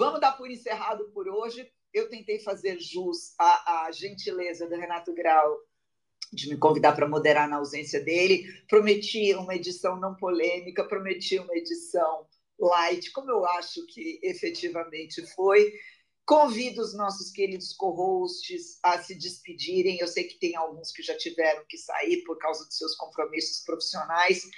[0.00, 1.70] Vamos dar por encerrado por hoje.
[1.92, 5.58] Eu tentei fazer jus à, à gentileza do Renato Grau
[6.32, 8.50] de me convidar para moderar na ausência dele.
[8.66, 12.26] Prometi uma edição não polêmica, prometi uma edição
[12.58, 15.70] light, como eu acho que efetivamente foi.
[16.24, 19.98] Convido os nossos queridos co-hosts a se despedirem.
[19.98, 23.64] Eu sei que tem alguns que já tiveram que sair por causa dos seus compromissos
[23.66, 24.48] profissionais,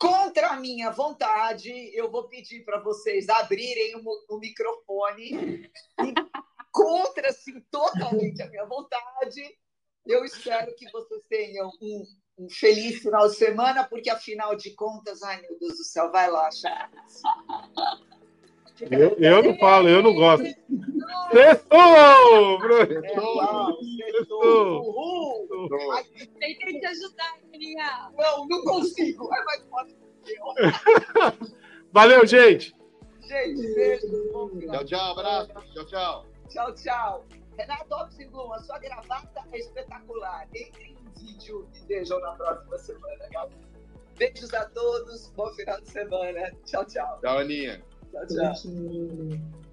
[0.00, 5.70] contra a minha vontade, eu vou pedir para vocês abrirem o, o microfone.
[6.00, 6.14] E
[6.72, 9.42] contra, assim, totalmente a minha vontade,
[10.06, 12.06] eu espero que vocês tenham um,
[12.38, 16.30] um, feliz final de semana, porque afinal de contas, ai meu Deus do céu, vai
[16.30, 17.20] lá, Charles.
[18.90, 20.46] Eu, eu não falo, eu não gosto.
[21.32, 23.02] Sextou, Bruno!
[24.12, 25.18] Sextou!
[26.38, 28.10] Tentei te ajudar, Maria.
[28.16, 29.28] Não, não consigo.
[29.34, 29.96] É mais fácil
[31.92, 32.74] Valeu, gente!
[33.22, 34.08] Gente, beijo.
[34.70, 35.52] Tchau, tchau, abraço.
[35.72, 36.26] Tchau, tchau.
[36.48, 37.26] Tchau, tchau.
[37.56, 40.48] Renato Opsilum, a sua gravata é espetacular.
[40.54, 43.70] Entrem no vídeo e vejam na próxima semana, galera.
[44.16, 46.52] Beijos a todos, bom final de semana.
[46.64, 47.20] Tchau, tchau.
[47.20, 47.82] Tchau, Aninha.
[48.12, 49.69] Tchau, tchau.